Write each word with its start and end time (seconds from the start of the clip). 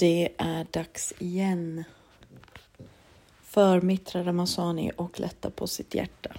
Det 0.00 0.28
är 0.38 0.66
dags 0.70 1.12
igen 1.18 1.84
för 3.42 3.80
Mitra 3.80 4.24
Ramazani 4.24 4.92
och 4.96 5.20
lätta 5.20 5.50
på 5.50 5.66
sitt 5.66 5.94
hjärta. 5.94 6.30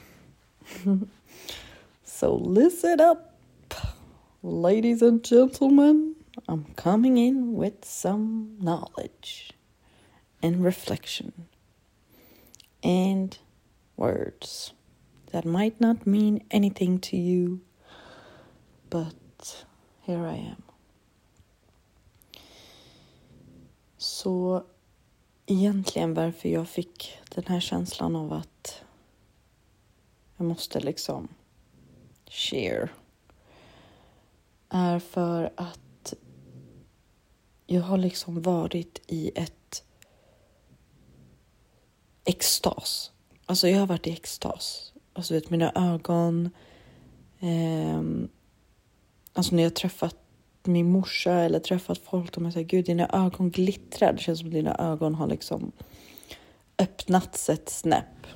so 2.03 2.49
listen 2.49 2.99
up, 3.01 3.17
ladies 4.41 5.01
and 5.01 5.25
gentlemen. 5.25 6.15
I'm 6.47 6.63
coming 6.75 7.17
in 7.17 7.61
with 7.61 7.85
some 7.85 8.57
knowledge 8.59 9.53
and 10.41 10.65
reflection 10.65 11.31
and 12.83 13.37
words 13.95 14.73
that 15.31 15.45
might 15.45 15.79
not 15.79 16.05
mean 16.05 16.39
anything 16.49 16.99
to 16.99 17.15
you, 17.15 17.59
but 18.89 19.65
here 20.01 20.27
I 20.27 20.37
am. 20.37 20.70
Så 24.01 24.63
egentligen 25.45 26.13
varför 26.13 26.49
jag 26.49 26.69
fick 26.69 27.19
den 27.29 27.43
här 27.47 27.59
känslan 27.59 28.15
av 28.15 28.33
att 28.33 28.83
jag 30.37 30.45
måste 30.47 30.79
liksom 30.79 31.27
share 32.27 32.89
är 34.69 34.99
för 34.99 35.53
att 35.55 36.13
jag 37.65 37.81
har 37.81 37.97
liksom 37.97 38.41
varit 38.41 39.01
i 39.07 39.31
ett 39.35 39.83
extas. 42.23 43.11
Alltså 43.45 43.67
jag 43.67 43.79
har 43.79 43.87
varit 43.87 44.07
i 44.07 44.11
extas. 44.11 44.93
Alltså 45.13 45.33
vet 45.33 45.49
mina 45.49 45.71
ögon. 45.93 46.49
Eh, 47.39 48.01
alltså 49.33 49.55
när 49.55 49.63
jag 49.63 49.75
träffat 49.75 50.15
min 50.67 50.91
morsa 50.91 51.31
eller 51.31 51.59
träffat 51.59 51.97
folk, 51.97 52.33
de 52.33 52.51
säger 52.51 52.67
gud 52.67 52.85
dina 52.85 53.09
ögon 53.13 53.49
glittrar. 53.49 54.13
Det 54.13 54.19
känns 54.19 54.39
som 54.39 54.49
dina 54.49 54.75
ögon 54.75 55.15
har 55.15 55.27
liksom 55.27 55.71
öppnats 56.77 57.49
ett 57.49 57.69
snäpp. 57.69 58.27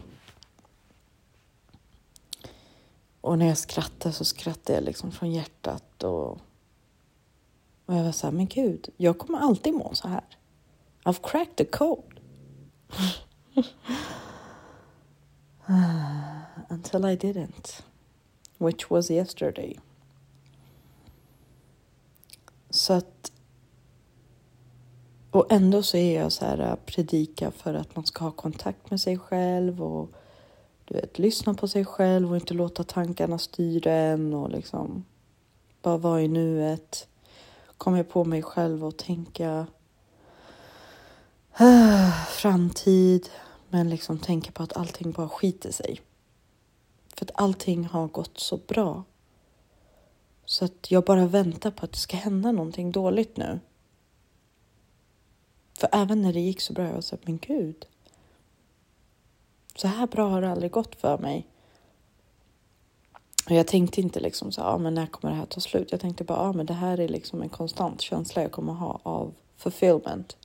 Och 3.21 3.37
när 3.37 3.47
jag 3.47 3.57
skrattar 3.57 4.11
så 4.11 4.25
skrattar 4.25 4.73
jag 4.73 4.83
liksom 4.83 5.11
från 5.11 5.31
hjärtat 5.31 6.03
och, 6.03 6.31
och 7.85 7.95
jag 7.95 8.03
var 8.03 8.11
så 8.11 8.27
här, 8.27 8.31
men 8.31 8.47
gud, 8.47 8.89
jag 8.97 9.17
kommer 9.17 9.39
alltid 9.39 9.73
må 9.73 9.93
så 9.93 10.07
här. 10.07 10.23
I've 11.03 11.29
cracked 11.29 11.55
the 11.55 11.65
code. 11.65 12.15
Until 16.69 17.05
I 17.05 17.15
didn't, 17.15 17.81
which 18.57 18.91
was 18.91 19.11
yesterday. 19.11 19.79
Så 22.75 22.93
att... 22.93 23.31
Och 25.31 25.45
ändå 25.49 25.83
så 25.83 25.97
är 25.97 26.21
jag 26.21 26.31
så 26.31 26.45
här 26.45 26.59
äh, 26.59 26.75
predika 26.75 27.51
för 27.51 27.73
att 27.73 27.95
man 27.95 28.05
ska 28.05 28.23
ha 28.23 28.31
kontakt 28.31 28.91
med 28.91 29.01
sig 29.01 29.17
själv 29.17 29.83
och 29.83 30.11
du 30.85 30.93
vet, 30.93 31.19
lyssna 31.19 31.53
på 31.53 31.67
sig 31.67 31.85
själv 31.85 32.29
och 32.29 32.35
inte 32.35 32.53
låta 32.53 32.83
tankarna 32.83 33.37
styra 33.37 33.91
en 33.91 34.33
och 34.33 34.49
liksom 34.49 35.05
bara 35.81 35.97
vara 35.97 36.21
i 36.21 36.27
nuet. 36.27 37.07
Kommer 37.77 37.97
jag 37.97 38.09
på 38.09 38.25
mig 38.25 38.41
själv 38.41 38.85
och 38.85 38.97
tänka 38.97 39.67
äh, 41.59 42.25
framtid, 42.27 43.29
men 43.69 43.89
liksom 43.89 44.19
tänka 44.19 44.51
på 44.51 44.63
att 44.63 44.77
allting 44.77 45.11
bara 45.11 45.29
skiter 45.29 45.71
sig. 45.71 46.01
För 47.15 47.25
att 47.25 47.31
allting 47.33 47.85
har 47.85 48.07
gått 48.07 48.39
så 48.39 48.57
bra 48.57 49.03
så 50.45 50.65
att 50.65 50.91
jag 50.91 51.03
bara 51.03 51.25
väntar 51.25 51.71
på 51.71 51.85
att 51.85 51.91
det 51.91 51.97
ska 51.97 52.17
hända 52.17 52.51
någonting 52.51 52.91
dåligt 52.91 53.37
nu. 53.37 53.59
För 55.79 55.89
även 55.91 56.21
när 56.21 56.33
det 56.33 56.39
gick 56.39 56.61
så 56.61 56.73
bra, 56.73 56.85
jag 56.85 56.93
var 56.93 57.01
så 57.01 57.17
men 57.21 57.37
gud. 57.37 57.85
Så 59.75 59.87
här 59.87 60.07
bra 60.07 60.29
har 60.29 60.41
det 60.41 60.51
aldrig 60.51 60.71
gått 60.71 60.95
för 60.95 61.17
mig. 61.17 61.47
Och 63.45 63.51
jag 63.51 63.67
tänkte 63.67 64.01
inte 64.01 64.19
liksom 64.19 64.51
så, 64.51 64.61
ja 64.61 64.65
ah, 64.65 64.77
men 64.77 64.93
när 64.93 65.07
kommer 65.07 65.33
det 65.33 65.39
här 65.39 65.45
ta 65.45 65.59
slut? 65.59 65.91
Jag 65.91 66.01
tänkte 66.01 66.23
bara, 66.23 66.37
ja 66.37 66.53
men 66.53 66.65
det 66.65 66.73
här 66.73 66.99
är 66.99 67.07
liksom 67.07 67.41
en 67.41 67.49
konstant 67.49 68.01
känsla 68.01 68.41
jag 68.41 68.51
kommer 68.51 68.73
ha 68.73 68.99
av 69.03 69.33
fulfillment. 69.57 70.37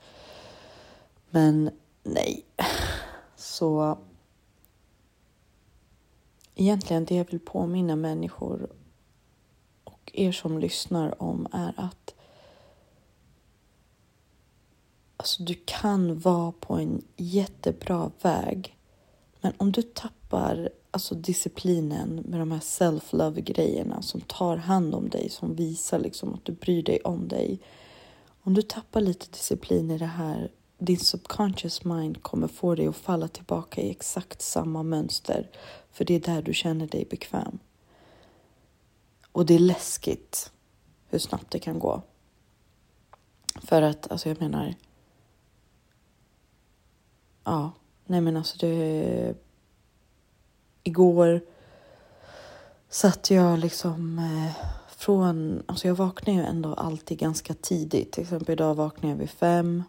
Men 1.30 1.70
nej. 2.02 2.44
Så 3.36 3.98
egentligen 6.54 7.04
det 7.04 7.14
jag 7.14 7.30
vill 7.30 7.40
påminna 7.40 7.96
människor 7.96 8.68
er 10.12 10.32
som 10.32 10.58
lyssnar 10.58 11.22
om 11.22 11.46
är 11.52 11.72
att 11.76 12.14
alltså, 15.16 15.42
du 15.42 15.54
kan 15.64 16.18
vara 16.18 16.52
på 16.52 16.74
en 16.74 17.02
jättebra 17.16 18.10
väg. 18.22 18.76
Men 19.40 19.52
om 19.56 19.72
du 19.72 19.82
tappar 19.82 20.70
alltså, 20.90 21.14
disciplinen 21.14 22.14
med 22.14 22.40
de 22.40 22.52
här 22.52 22.60
self-love 22.60 23.40
grejerna 23.40 24.02
som 24.02 24.20
tar 24.20 24.56
hand 24.56 24.94
om 24.94 25.08
dig, 25.08 25.28
som 25.30 25.54
visar 25.54 25.98
liksom, 25.98 26.34
att 26.34 26.44
du 26.44 26.52
bryr 26.52 26.82
dig 26.82 27.00
om 27.04 27.28
dig. 27.28 27.60
Om 28.42 28.54
du 28.54 28.62
tappar 28.62 29.00
lite 29.00 29.26
disciplin 29.30 29.90
i 29.90 29.98
det 29.98 30.06
här, 30.06 30.50
din 30.78 30.98
subconscious 30.98 31.84
mind 31.84 32.22
kommer 32.22 32.48
få 32.48 32.74
dig 32.74 32.86
att 32.86 32.96
falla 32.96 33.28
tillbaka 33.28 33.80
i 33.80 33.90
exakt 33.90 34.42
samma 34.42 34.82
mönster. 34.82 35.50
För 35.92 36.04
det 36.04 36.14
är 36.14 36.20
där 36.20 36.42
du 36.42 36.54
känner 36.54 36.86
dig 36.86 37.06
bekväm. 37.10 37.58
Och 39.32 39.46
det 39.46 39.54
är 39.54 39.58
läskigt 39.58 40.52
hur 41.08 41.18
snabbt 41.18 41.50
det 41.50 41.58
kan 41.58 41.78
gå. 41.78 42.02
För 43.54 43.82
att, 43.82 44.10
alltså 44.10 44.28
jag 44.28 44.40
menar... 44.40 44.74
Ja, 47.44 47.72
nej 48.06 48.20
men 48.20 48.36
alltså 48.36 48.58
det... 48.58 49.34
Igår 50.82 51.40
satt 52.88 53.30
jag 53.30 53.58
liksom 53.58 54.18
eh, 54.18 54.66
från... 54.96 55.62
Alltså 55.66 55.88
jag 55.88 55.94
vaknar 55.94 56.34
ju 56.34 56.40
ändå 56.40 56.74
alltid 56.74 57.18
ganska 57.18 57.54
tidigt. 57.54 58.12
Till 58.12 58.22
exempel 58.22 58.52
idag 58.52 58.74
vaknade 58.74 59.08
jag 59.08 59.18
vid 59.18 59.30
fem. 59.30 59.82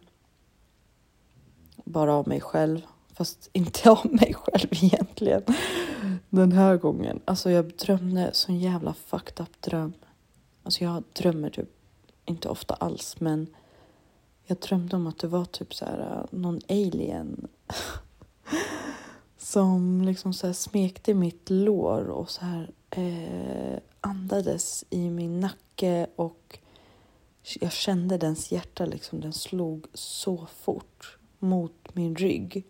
Bara 1.75 2.13
av 2.13 2.27
mig 2.27 2.41
själv. 2.41 2.81
Fast 3.13 3.49
inte 3.53 3.89
av 3.89 4.05
mig 4.05 4.33
själv 4.33 4.67
egentligen 4.71 5.43
den 6.31 6.51
här 6.51 6.77
gången. 6.77 7.19
Alltså 7.25 7.51
jag 7.51 7.65
drömde 7.77 8.29
sån 8.33 8.59
jävla 8.59 8.93
fucked 8.93 9.41
up 9.43 9.61
dröm. 9.61 9.93
Alltså 10.63 10.83
jag 10.83 11.03
drömmer 11.13 11.49
typ 11.49 11.69
inte 12.25 12.49
ofta 12.49 12.73
alls 12.73 13.19
men 13.19 13.47
jag 14.45 14.57
drömde 14.57 14.95
om 14.95 15.07
att 15.07 15.17
det 15.17 15.27
var 15.27 15.45
typ 15.45 15.75
så 15.75 15.85
här 15.85 15.99
äh, 15.99 16.39
någon 16.39 16.59
alien 16.69 17.47
som 19.37 20.01
liksom 20.01 20.33
så 20.33 20.47
här 20.47 20.53
smekte 20.53 21.13
mitt 21.13 21.49
lår 21.49 22.07
och 22.07 22.29
så 22.29 22.41
här 22.45 22.71
eh, 22.89 23.79
andades 24.01 24.85
i 24.89 25.09
min 25.09 25.39
nacke 25.39 26.07
och 26.15 26.59
jag 27.59 27.71
kände 27.71 28.17
dens 28.17 28.51
hjärta 28.51 28.85
liksom, 28.85 29.21
den 29.21 29.33
slog 29.33 29.87
så 29.93 30.45
fort 30.45 31.17
mot 31.39 31.95
min 31.95 32.15
rygg. 32.15 32.65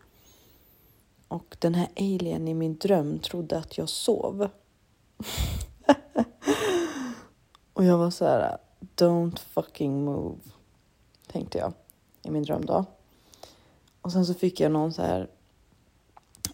Och 1.32 1.56
den 1.60 1.76
här 1.76 1.88
alien 1.96 2.48
i 2.48 2.54
min 2.54 2.78
dröm 2.78 3.20
trodde 3.20 3.58
att 3.58 3.78
jag 3.78 3.90
sov. 3.90 4.42
och 7.74 7.86
jag 7.86 7.98
var 7.98 8.10
så 8.10 8.26
här, 8.26 8.58
don't 8.96 9.40
fucking 9.40 10.04
move, 10.06 10.40
tänkte 11.28 11.58
jag 11.58 11.74
i 12.24 12.32
min 12.32 12.44
dröm 12.44 12.66
då. 12.66 12.86
Och 14.02 14.12
sen 14.12 14.26
så 14.26 14.34
fick 14.34 14.60
jag 14.60 14.72
någon 14.72 14.94
så 14.94 15.02
här 15.02 15.30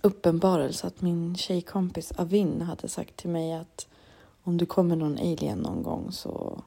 uppenbarelse 0.02 0.88
att 0.88 1.02
min 1.02 1.36
tjejkompis 1.36 2.12
Avin 2.12 2.62
hade 2.62 2.88
sagt 2.88 3.16
till 3.16 3.30
mig 3.30 3.54
att 3.54 3.88
om 4.44 4.58
du 4.58 4.66
kommer 4.66 4.96
någon 4.96 5.18
alien 5.18 5.58
någon 5.58 5.84
gång 5.84 6.12
så, 6.12 6.64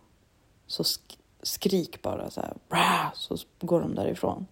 så 0.67 0.85
skrik 1.43 2.03
bara 2.03 2.31
så 2.31 2.41
här, 2.41 2.57
så 3.15 3.37
går 3.61 3.81
de 3.81 3.95
därifrån. 3.95 4.47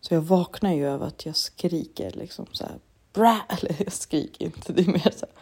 Så 0.00 0.14
jag 0.14 0.20
vaknar 0.20 0.72
ju 0.72 0.86
över 0.86 1.06
att 1.06 1.26
jag 1.26 1.36
skriker 1.36 2.10
liksom 2.10 2.46
så 2.52 2.64
här. 2.64 2.78
Brä! 3.12 3.40
Eller 3.48 3.76
jag 3.84 3.92
skriker 3.92 4.44
inte, 4.44 4.72
det 4.72 4.82
är 4.82 4.86
mer 4.86 5.12
så 5.16 5.26
här. 5.26 5.34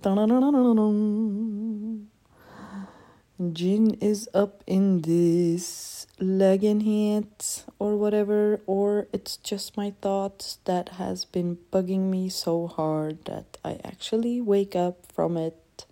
Gin 3.38 3.98
is 4.02 4.30
up 4.34 4.64
in 4.66 5.02
this 5.02 6.08
lägenhet 6.20 7.66
or 7.78 7.98
whatever 7.98 8.62
or 8.66 9.08
it's 9.12 9.36
just 9.36 9.76
my 9.76 9.94
thoughts 10.02 10.60
that 10.64 10.90
has 10.90 11.26
been 11.26 11.58
bugging 11.70 12.10
me 12.10 12.30
so 12.30 12.68
hard 12.68 13.18
that 13.26 13.58
I 13.66 13.80
actually 13.84 14.40
wake 14.40 14.74
up 14.74 15.06
from 15.14 15.36
it 15.38 15.86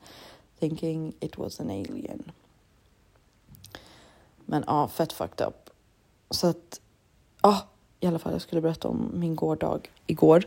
thinking 0.60 1.14
it 1.20 1.38
was 1.38 1.60
an 1.60 1.70
alien. 1.70 2.32
Men 4.46 4.64
ja, 4.68 4.88
fett 4.88 5.14
fucked 5.14 5.48
up. 5.48 5.70
Så 6.30 6.48
att, 6.48 6.82
ja, 7.42 7.68
i 8.00 8.08
alla 8.08 8.20
fall 8.20 8.32
jag 8.34 8.42
skulle 8.42 8.62
berätta 8.62 8.88
om 8.88 9.12
min 9.14 9.36
gårdag 9.36 9.92
igår. 10.08 10.44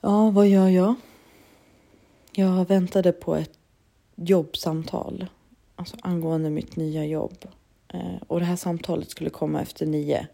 Ja, 0.00 0.30
vad 0.30 0.48
gör 0.48 0.68
jag? 0.68 0.94
Jag 2.32 2.68
väntade 2.68 3.12
på 3.12 3.34
ett 3.34 3.58
jobbsamtal, 4.14 5.26
alltså 5.76 5.96
angående 6.02 6.50
mitt 6.50 6.76
nya 6.76 7.04
jobb. 7.04 7.44
Eh, 7.92 8.22
och 8.26 8.40
det 8.40 8.46
här 8.46 8.56
samtalet 8.56 9.10
skulle 9.10 9.30
komma 9.30 9.62
efter 9.62 9.86
nio. 9.86 10.26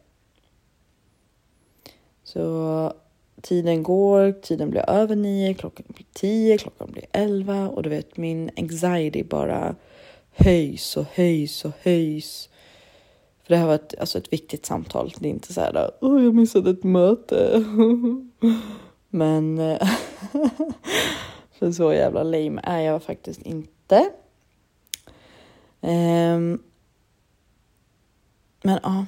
Så 2.24 2.92
tiden 3.40 3.82
går, 3.82 4.32
tiden 4.32 4.70
blir 4.70 4.90
över 4.90 5.16
nio, 5.16 5.54
klockan 5.54 5.86
blir 5.88 6.06
tio, 6.12 6.58
klockan 6.58 6.90
blir 6.92 7.04
elva 7.12 7.68
och 7.68 7.82
du 7.82 7.90
vet 7.90 8.16
min 8.16 8.50
anxiety 8.56 9.24
bara 9.24 9.74
höjs 10.30 10.96
och 10.96 11.04
höjs 11.12 11.64
och 11.64 11.72
höjs. 11.82 12.48
För 13.42 13.54
det 13.54 13.56
här 13.56 13.66
var 13.66 13.74
ett, 13.74 13.94
alltså 14.00 14.18
ett 14.18 14.32
viktigt 14.32 14.66
samtal. 14.66 15.14
Det 15.18 15.28
är 15.28 15.30
inte 15.30 15.52
så 15.52 15.60
här, 15.60 15.90
åh 16.00 16.24
jag 16.24 16.34
missade 16.34 16.70
ett 16.70 16.84
möte. 16.84 17.64
Men 19.08 19.56
för 21.58 21.72
så 21.72 21.92
jävla 21.92 22.22
lame 22.22 22.60
är 22.64 22.80
jag 22.80 23.02
faktiskt 23.02 23.42
inte. 23.42 24.10
Um, 25.82 26.62
men 28.62 28.81
ja, 28.82 29.06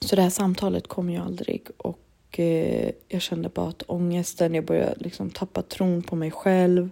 så 0.00 0.16
det 0.16 0.22
här 0.22 0.30
samtalet 0.30 0.88
kom 0.88 1.10
ju 1.10 1.18
aldrig 1.18 1.68
och 1.76 2.38
eh, 2.38 2.90
jag 3.08 3.22
kände 3.22 3.48
bara 3.48 3.68
att 3.68 3.82
ångesten, 3.86 4.54
jag 4.54 4.64
började 4.64 4.94
liksom 4.98 5.30
tappa 5.30 5.62
tron 5.62 6.02
på 6.02 6.16
mig 6.16 6.30
själv. 6.30 6.90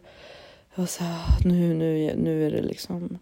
Jag 0.74 0.82
var 0.82 0.86
så 0.86 1.04
här, 1.04 1.14
ah, 1.14 1.38
nu, 1.44 1.74
nu, 1.74 2.16
nu 2.16 2.46
är 2.46 2.50
det 2.50 2.62
liksom, 2.62 3.18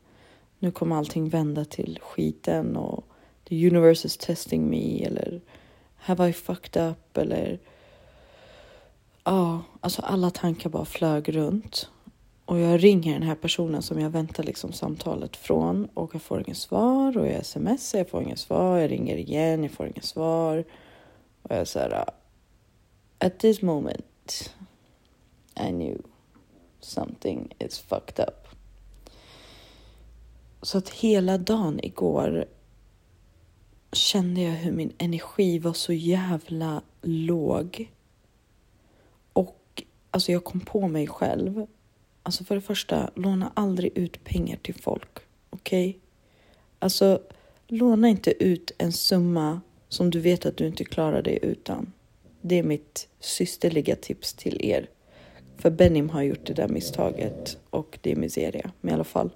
nu 0.59 0.71
kommer 0.71 0.97
allting 0.97 1.29
vända 1.29 1.65
till 1.65 1.99
skiten 2.03 2.77
och 2.77 3.05
the 3.49 3.67
universe 3.69 4.07
is 4.07 4.17
testing 4.17 4.71
me 4.71 5.05
eller 5.05 5.41
have 5.97 6.29
I 6.29 6.33
fucked 6.33 6.83
up 6.91 7.17
eller 7.17 7.59
ja, 9.25 9.63
alltså 9.81 10.03
alla 10.03 10.31
tankar 10.31 10.71
bara 10.71 10.85
flög 10.85 11.37
runt. 11.37 11.91
Och 12.51 12.59
jag 12.59 12.85
ringer 12.85 13.13
den 13.13 13.23
här 13.23 13.35
personen 13.35 13.83
som 13.83 14.01
jag 14.01 14.11
väntar 14.11 14.43
liksom 14.43 14.73
samtalet 14.73 15.37
från 15.37 15.85
och 15.95 16.15
jag 16.15 16.23
får 16.23 16.41
inget 16.41 16.57
svar 16.57 17.19
och 17.19 17.27
jag 17.27 17.47
smsar, 17.47 17.99
jag 17.99 18.09
får 18.09 18.23
inget 18.23 18.39
svar, 18.39 18.79
jag 18.79 18.91
ringer 18.91 19.17
igen, 19.17 19.63
jag 19.63 19.73
får 19.73 19.87
inget 19.87 20.05
svar. 20.05 20.65
Och 21.43 21.57
jag 21.57 21.69
säger 21.69 21.95
ah, 21.95 22.11
at 23.19 23.39
this 23.39 23.63
moment 23.63 24.55
I 25.55 25.69
knew 25.69 26.03
something 26.81 27.55
is 27.59 27.79
fucked 27.79 28.25
up. 28.29 28.49
Så 30.63 30.79
att 30.79 30.89
hela 30.89 31.39
dagen 31.39 31.81
igår 31.83 32.45
kände 33.93 34.41
jag 34.41 34.53
hur 34.53 34.73
min 34.73 34.93
energi 34.99 35.59
var 35.59 35.73
så 35.73 35.93
jävla 35.93 36.83
låg. 37.03 37.93
Och 39.33 39.83
alltså 40.11 40.33
jag 40.33 40.45
kom 40.45 40.61
på 40.61 40.89
mig 40.89 41.07
själv 41.07 41.67
Alltså 42.23 42.45
för 42.45 42.55
det 42.55 42.61
första, 42.61 43.11
låna 43.15 43.53
aldrig 43.55 43.99
ut 43.99 44.25
pengar 44.25 44.59
till 44.63 44.75
folk. 44.75 45.19
Okej? 45.51 45.89
Okay? 45.89 46.01
Alltså, 46.79 47.23
låna 47.67 48.09
inte 48.09 48.45
ut 48.45 48.73
en 48.79 48.93
summa 48.93 49.61
som 49.89 50.11
du 50.11 50.21
vet 50.21 50.47
att 50.47 50.57
du 50.57 50.67
inte 50.67 50.85
klarar 50.85 51.23
dig 51.23 51.39
utan. 51.43 51.93
Det 52.41 52.59
är 52.59 52.63
mitt 52.63 53.09
systerliga 53.21 53.97
tips 53.97 54.35
till 54.35 54.65
er. 54.65 54.89
För 55.57 55.71
Benim 55.71 56.11
har 56.11 56.23
gjort 56.23 56.47
det 56.47 56.55
där 56.55 56.69
misstaget 56.69 57.59
och 57.71 57.99
det 58.01 58.13
är 58.13 58.17
miseria, 58.17 58.71
men 58.81 58.91
i 58.91 58.95
alla 58.95 59.05
fall. 59.05 59.31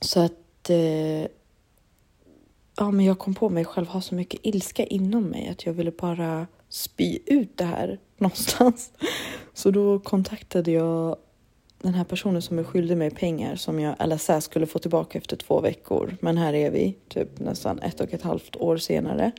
Så 0.00 0.20
att... 0.20 0.70
Eh, 0.70 1.26
ja, 2.76 2.90
men 2.90 3.04
jag 3.04 3.18
kom 3.18 3.34
på 3.34 3.48
mig 3.48 3.64
själv 3.64 3.86
ha 3.86 4.00
så 4.00 4.14
mycket 4.14 4.40
ilska 4.42 4.84
inom 4.84 5.24
mig 5.24 5.48
att 5.48 5.66
jag 5.66 5.72
ville 5.72 5.90
bara 5.90 6.46
spy 6.68 7.18
ut 7.26 7.56
det 7.56 7.64
här 7.64 7.98
någonstans. 8.16 8.92
Så 9.54 9.70
då 9.70 9.98
kontaktade 9.98 10.70
jag 10.70 11.16
den 11.82 11.94
här 11.94 12.04
personen 12.04 12.42
som 12.42 12.58
är 12.58 12.64
skyldig 12.64 12.96
mig 12.96 13.10
pengar 13.10 13.56
som 13.56 13.80
jag 13.80 13.94
LSS 14.08 14.44
skulle 14.44 14.66
få 14.66 14.78
tillbaka 14.78 15.18
efter 15.18 15.36
två 15.36 15.60
veckor. 15.60 16.16
Men 16.20 16.36
här 16.36 16.54
är 16.54 16.70
vi, 16.70 16.96
typ 17.08 17.38
nästan 17.38 17.78
ett 17.78 18.00
och 18.00 18.14
ett 18.14 18.22
halvt 18.22 18.56
år 18.56 18.76
senare. 18.76 19.32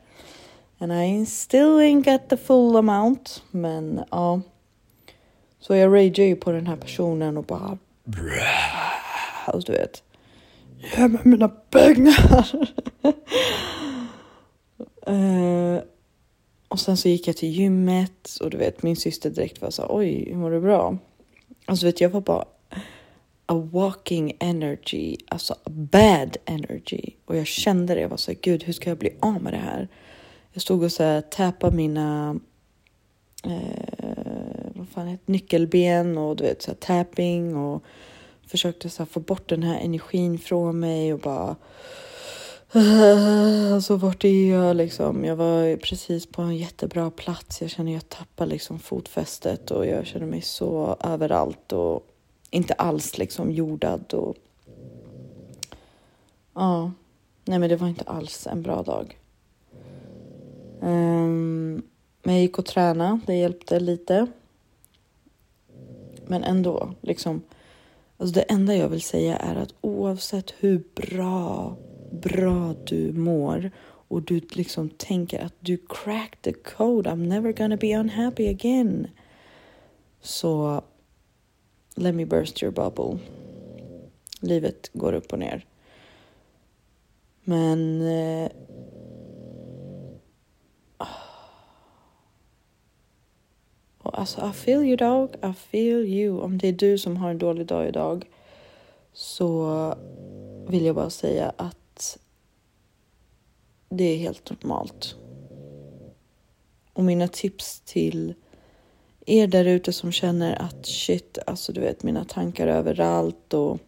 And 0.78 0.94
I 0.94 1.26
still 1.26 1.80
ain't 1.80 2.04
got 2.04 2.30
the 2.30 2.38
full 2.38 2.76
amount. 2.76 3.42
Men 3.52 4.04
ja. 4.12 4.42
Så 5.60 5.76
jag 5.76 5.94
ragear 5.94 6.28
ju 6.28 6.36
på 6.36 6.52
den 6.52 6.68
här 6.68 6.76
personen 6.76 7.38
och 7.38 7.44
bara... 7.44 7.78
Alltså 9.46 9.72
du 9.72 9.78
vet. 9.78 10.04
Ge 10.78 11.08
mig 11.08 11.22
mina 11.24 11.48
pengar! 11.48 12.52
uh, 15.10 15.80
Och 16.69 16.80
sen 16.80 16.98
så 16.98 17.10
gick 17.10 17.27
jag 17.27 17.38
till 17.38 17.50
gymmet 17.50 18.38
och 18.42 18.50
du 18.50 18.57
vet 18.57 18.83
min 18.83 18.95
syster 18.95 19.30
direkt 19.30 19.62
var 19.62 19.69
så 19.69 19.86
oj, 19.89 20.25
hur 20.30 20.36
mår 20.36 20.51
du 20.51 20.62
bra? 20.62 20.98
Alltså 21.66 21.86
vet 21.86 22.01
jag 22.01 22.10
var 22.10 22.21
bara 22.21 22.45
a 23.45 23.69
walking 23.71 24.33
energy, 24.39 25.18
alltså 25.27 25.54
a 25.54 25.69
bad 25.69 26.38
energy. 26.45 27.12
Och 27.25 27.38
jag 27.38 27.48
kände 27.48 27.95
det, 27.95 28.01
jag 28.01 28.10
var 28.10 28.18
så 28.18 28.33
gud 28.42 28.63
hur 28.63 28.74
ska 28.74 28.89
jag 28.89 28.98
bli 28.98 29.16
av 29.19 29.44
med 29.44 29.54
det 29.54 29.57
här? 29.57 29.88
Jag 30.54 30.62
stod 30.62 30.83
och 30.83 30.92
så 30.92 31.04
här, 31.04 31.21
tappade 31.21 31.75
mina 31.75 32.39
eh, 33.44 34.71
vad 34.75 34.89
fan 34.89 35.07
heter, 35.07 35.31
nyckelben 35.31 36.18
och 36.18 36.36
du 36.36 36.44
vet 36.44 36.62
så 36.62 36.71
här, 36.71 36.77
tapping 36.77 37.56
och 37.56 37.83
försökte 38.48 38.89
så 38.89 39.04
här, 39.04 39.07
få 39.07 39.19
bort 39.19 39.50
den 39.50 39.63
här 39.63 39.80
energin 39.80 40.39
från 40.39 40.80
mig 40.80 41.13
och 41.13 41.19
bara 41.19 41.56
Alltså 43.74 43.95
vart 43.95 44.24
är 44.24 44.51
jag 44.51 44.75
liksom? 44.75 45.25
Jag 45.25 45.36
var 45.36 45.77
precis 45.77 46.25
på 46.25 46.42
en 46.42 46.57
jättebra 46.57 47.12
plats. 47.12 47.62
Jag 47.62 47.69
känner 47.69 47.94
jag 47.94 48.10
tappar 48.10 48.45
liksom 48.45 48.80
fotfästet 48.80 49.71
och 49.71 49.86
jag 49.86 50.06
känner 50.06 50.25
mig 50.25 50.42
så 50.42 50.98
överallt 51.00 51.74
och 51.74 52.07
inte 52.50 52.74
alls 52.74 53.18
liksom 53.18 53.51
jordad 53.51 54.13
och 54.13 54.36
ja, 56.54 56.92
nej 57.45 57.60
men 57.60 57.69
det 57.69 57.75
var 57.75 57.88
inte 57.88 58.04
alls 58.04 58.48
en 58.48 58.62
bra 58.62 58.83
dag. 58.83 59.18
Um, 60.81 61.83
men 62.24 62.36
jag 62.36 62.42
gick 62.42 62.60
och 62.60 62.66
tränade, 62.66 63.19
det 63.25 63.36
hjälpte 63.36 63.80
lite. 63.80 64.27
Men 66.27 66.44
ändå, 66.44 66.94
liksom. 67.01 67.42
Alltså 68.18 68.33
det 68.33 68.42
enda 68.42 68.75
jag 68.75 68.89
vill 68.89 69.01
säga 69.01 69.38
är 69.38 69.56
att 69.56 69.74
oavsett 69.81 70.54
hur 70.60 70.83
bra 70.95 71.75
bra 72.12 72.76
du 72.84 73.14
mår 73.14 73.72
och 73.82 74.22
du 74.22 74.42
liksom 74.52 74.90
tänker 74.90 75.40
att 75.40 75.54
du 75.60 75.78
cracked 75.78 76.42
the 76.42 76.54
code, 76.54 77.10
I'm 77.10 77.28
never 77.28 77.52
gonna 77.54 77.78
be 77.78 77.96
unhappy 77.96 78.48
again. 78.48 79.07
Så 80.22 80.81
let 81.95 82.16
me 82.16 82.26
burst 82.26 82.64
your 82.64 82.72
bubble. 82.72 83.19
Livet 84.42 84.90
går 84.94 85.14
upp 85.14 85.33
och 85.33 85.40
ner. 85.40 85.66
Men 87.44 88.02
eh, 88.02 88.52
ah. 90.98 91.07
Alltså, 94.04 94.50
I 94.50 94.54
feel 94.54 94.83
you 94.83 94.95
dog. 94.95 95.36
I 95.44 95.54
feel 95.54 96.06
you. 96.06 96.40
Om 96.40 96.57
det 96.57 96.68
är 96.68 96.74
du 96.74 96.98
som 96.98 97.18
har 97.18 97.30
en 97.30 97.38
dålig 97.38 97.68
dag 97.68 97.88
idag 97.88 98.26
så 99.14 99.95
vill 100.68 100.86
jag 100.86 100.95
bara 100.95 101.10
säga 101.10 101.54
att 101.57 101.79
det 103.90 104.04
är 104.04 104.18
helt 104.18 104.50
normalt. 104.50 105.16
Och 106.94 107.04
mina 107.04 107.28
tips 107.28 107.82
till 107.86 108.34
er 109.26 109.48
där 109.48 109.66
ute 109.66 109.94
som 109.94 110.12
känner 110.12 110.62
att 110.62 110.86
shit, 110.86 111.38
alltså 111.48 111.74
du 111.74 111.82
vet 111.82 112.04
mina 112.04 112.26
tankar 112.26 112.68
överallt 112.68 113.54
och 113.54 113.80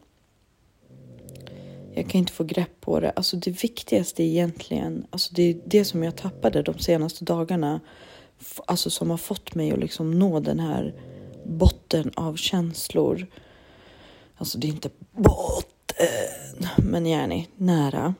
jag 1.93 2.09
kan 2.09 2.19
inte 2.19 2.33
få 2.33 2.43
grepp 2.43 2.81
på 2.81 2.99
det. 2.99 3.09
Alltså 3.09 3.37
det 3.37 3.63
viktigaste 3.63 4.23
egentligen, 4.23 5.07
alltså 5.09 5.33
det 5.33 5.43
är 5.43 5.61
det 5.65 5.85
som 5.85 6.03
jag 6.03 6.15
tappade 6.15 6.61
de 6.61 6.79
senaste 6.79 7.25
dagarna, 7.25 7.79
alltså 8.65 8.89
som 8.89 9.09
har 9.09 9.17
fått 9.17 9.55
mig 9.55 9.71
att 9.71 9.79
liksom 9.79 10.19
nå 10.19 10.39
den 10.39 10.59
här 10.59 10.93
botten 11.45 12.11
av 12.15 12.35
känslor. 12.35 13.27
Alltså 14.35 14.57
det 14.57 14.67
är 14.67 14.69
inte 14.69 14.89
bort 15.11 15.70
men 16.83 17.05
gärna 17.05 17.43
nära. 17.57 18.15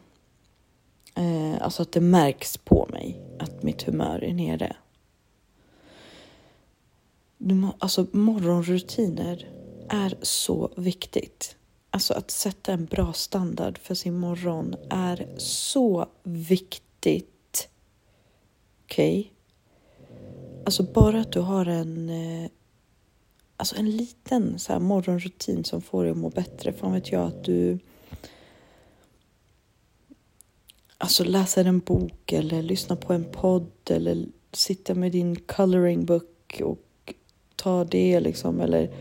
Eh, 1.15 1.62
alltså 1.62 1.82
att 1.82 1.91
det 1.91 2.01
märks 2.01 2.58
på 2.58 2.88
mig 2.91 3.22
att 3.39 3.63
mitt 3.63 3.84
humör 3.84 4.24
är 4.24 4.34
nere. 4.34 4.75
Alltså 7.80 8.08
morgonrutiner 8.12 9.50
är 9.89 10.18
så 10.22 10.72
viktigt. 10.75 11.56
Alltså 11.89 12.13
att 12.13 12.32
sätta 12.32 12.74
en 12.74 12.86
bra 12.86 13.13
standard 13.13 13.77
för 13.77 13.96
sin 13.96 14.20
morgon 14.20 14.75
är 14.89 15.27
så 15.38 16.06
viktigt. 16.24 17.70
Okej? 18.84 19.20
Okay? 19.20 19.32
Alltså 20.65 20.84
bara 20.84 21.22
att 21.22 21.32
du 21.32 21.39
har 21.39 21.65
en, 21.65 22.10
eh, 22.10 22.50
alltså 23.58 23.75
en 23.75 23.91
liten 23.91 24.60
så 24.60 24.74
här 24.74 24.80
morgonrutin 24.80 25.63
som 25.63 25.82
får 25.82 26.03
dig 26.03 26.12
att 26.12 26.18
må 26.18 26.30
bättre. 26.30 26.74
Fan 26.74 26.94
vet 26.94 27.12
jag 27.12 27.27
att 27.27 27.44
du 27.44 27.80
alltså 31.01 31.24
läsa 31.24 31.62
en 31.62 31.79
bok 31.79 32.31
eller 32.31 32.62
lyssna 32.62 32.96
på 32.96 33.13
en 33.13 33.24
podd 33.24 33.72
eller 33.89 34.25
sitta 34.51 34.96
med 34.96 35.12
din 35.12 35.36
coloring 35.36 36.05
book 36.05 36.62
och 36.63 37.13
ta 37.55 37.84
det 37.84 38.20
liksom 38.20 38.62
eller 38.62 38.93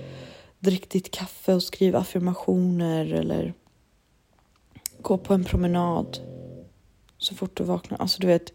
drick 0.59 0.91
ditt 0.91 1.11
kaffe 1.11 1.55
och 1.55 1.63
skriv 1.63 1.97
affirmationer 1.97 3.13
eller 3.13 3.55
gå 5.03 5.19
på 5.19 5.35
en 5.35 5.45
promenad 5.45 6.19
så 7.19 7.35
fort 7.35 7.57
du 7.57 7.65
vaknar. 7.65 7.99
Alltså 7.99 8.21
du 8.21 8.27
vet, 8.27 8.53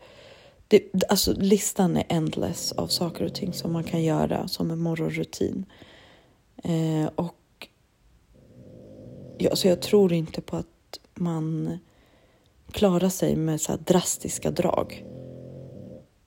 det, 0.67 1.03
alltså 1.09 1.33
listan 1.37 1.97
är 1.97 2.03
endless 2.09 2.71
av 2.71 2.87
saker 2.87 3.25
och 3.25 3.33
ting 3.33 3.53
som 3.53 3.73
man 3.73 3.83
kan 3.83 4.03
göra 4.03 4.47
som 4.47 4.71
en 4.71 4.79
morgonrutin. 4.79 5.65
Eh, 6.63 7.09
och 7.15 7.67
ja, 9.37 9.55
så 9.55 9.67
jag 9.67 9.81
tror 9.81 10.13
inte 10.13 10.41
på 10.41 10.57
att 10.57 10.99
man 11.13 11.77
klara 12.75 13.09
sig 13.09 13.35
med 13.35 13.61
så 13.61 13.75
drastiska 13.75 14.51
drag. 14.51 15.05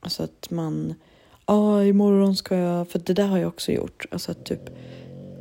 Alltså 0.00 0.23
att 0.23 0.50
man, 0.50 0.95
ja 1.47 1.55
ah, 1.55 1.85
imorgon 1.85 2.37
ska 2.37 2.57
jag, 2.57 2.88
för 2.88 2.99
det 2.99 3.14
där 3.14 3.26
har 3.26 3.38
jag 3.38 3.49
också 3.49 3.73
gjort. 3.73 4.07
Alltså 4.11 4.31
att 4.31 4.45
typ 4.45 4.71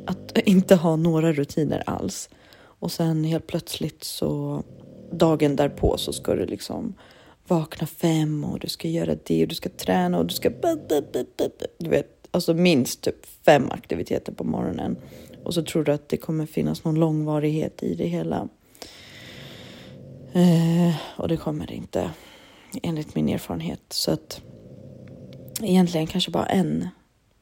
att 0.06 0.38
inte 0.44 0.74
ha 0.74 0.96
några 0.96 1.32
rutiner 1.32 1.82
alls. 1.86 2.28
Och 2.58 2.92
sen 2.92 3.24
helt 3.24 3.46
plötsligt 3.46 4.04
så 4.04 4.62
dagen 5.12 5.56
därpå 5.56 5.94
så 5.98 6.12
ska 6.12 6.34
du 6.34 6.46
liksom 6.46 6.94
vakna 7.46 7.86
fem 7.86 8.44
och 8.44 8.58
du 8.58 8.68
ska 8.68 8.88
göra 8.88 9.16
det 9.24 9.42
och 9.42 9.48
du 9.48 9.54
ska 9.54 9.68
träna 9.68 10.18
och 10.18 10.26
du 10.26 10.34
ska... 10.34 10.50
Du 11.78 11.90
vet, 11.90 12.28
alltså 12.30 12.54
minst 12.54 13.00
typ 13.00 13.26
fem 13.46 13.70
aktiviteter 13.70 14.32
på 14.32 14.44
morgonen. 14.44 14.96
Och 15.44 15.54
så 15.54 15.62
tror 15.62 15.84
du 15.84 15.92
att 15.92 16.08
det 16.08 16.16
kommer 16.16 16.46
finnas 16.46 16.84
någon 16.84 17.00
långvarighet 17.00 17.82
i 17.82 17.94
det 17.94 18.06
hela. 18.06 18.48
Eh, 20.38 20.94
och 21.16 21.28
det 21.28 21.36
kommer 21.36 21.66
det 21.66 21.74
inte, 21.74 22.10
enligt 22.82 23.14
min 23.14 23.28
erfarenhet. 23.28 23.82
Så 23.88 24.10
att 24.10 24.42
egentligen 25.62 26.06
kanske 26.06 26.30
bara 26.30 26.46
en 26.46 26.88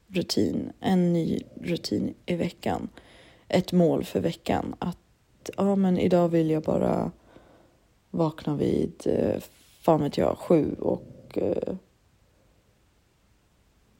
rutin, 0.08 0.72
en 0.80 1.12
ny 1.12 1.42
rutin 1.60 2.14
i 2.26 2.34
veckan. 2.34 2.88
Ett 3.48 3.72
mål 3.72 4.04
för 4.04 4.20
veckan. 4.20 4.74
Att 4.78 5.50
ja, 5.56 5.76
men 5.76 5.98
idag 5.98 6.28
vill 6.28 6.50
jag 6.50 6.62
bara 6.62 7.10
vakna 8.10 8.56
vid, 8.56 8.92
eh, 9.04 9.42
fan 9.80 10.02
vet 10.02 10.18
jag, 10.18 10.38
sju 10.38 10.74
och 10.80 11.38
eh, 11.38 11.74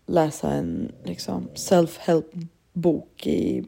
läsa 0.06 0.52
en 0.52 0.92
liksom 1.04 1.48
self-help 1.54 2.46
bok 2.72 3.26
i 3.26 3.64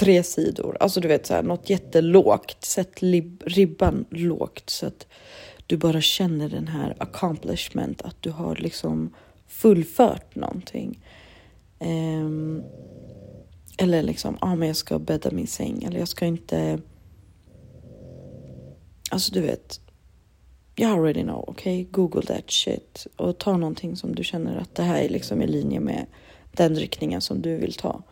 tre 0.00 0.22
sidor. 0.22 0.76
Alltså 0.80 1.00
du 1.00 1.08
vet 1.08 1.26
så 1.26 1.34
här, 1.34 1.42
något 1.42 1.70
jättelågt. 1.70 2.64
Sätt 2.64 3.02
ribban 3.44 4.04
lågt 4.10 4.70
så 4.70 4.86
att 4.86 5.06
du 5.66 5.76
bara 5.76 6.00
känner 6.00 6.48
den 6.48 6.68
här 6.68 6.96
accomplishment, 6.98 8.02
att 8.02 8.16
du 8.20 8.30
har 8.30 8.56
liksom 8.56 9.14
fullfört 9.46 10.34
någonting. 10.34 11.04
Um, 11.78 12.62
eller 13.78 14.02
liksom, 14.02 14.38
ja 14.40 14.46
ah, 14.46 14.56
men 14.56 14.68
jag 14.68 14.76
ska 14.76 14.98
bädda 14.98 15.30
min 15.30 15.46
säng 15.46 15.82
eller 15.82 15.98
jag 15.98 16.08
ska 16.08 16.26
inte... 16.26 16.78
Alltså 19.10 19.32
du 19.32 19.40
vet, 19.40 19.80
jag 20.76 20.90
already 20.90 21.22
know, 21.22 21.44
okej? 21.46 21.82
Okay? 21.82 21.92
Google 21.92 22.22
that 22.22 22.50
shit 22.50 23.06
och 23.16 23.38
ta 23.38 23.56
någonting 23.56 23.96
som 23.96 24.14
du 24.14 24.24
känner 24.24 24.56
att 24.56 24.74
det 24.74 24.82
här 24.82 25.02
är 25.02 25.08
liksom 25.08 25.42
i 25.42 25.46
linje 25.46 25.80
med 25.80 26.06
den 26.52 26.76
riktningen 26.76 27.20
som 27.20 27.42
du 27.42 27.56
vill 27.56 27.74
ta. 27.74 28.02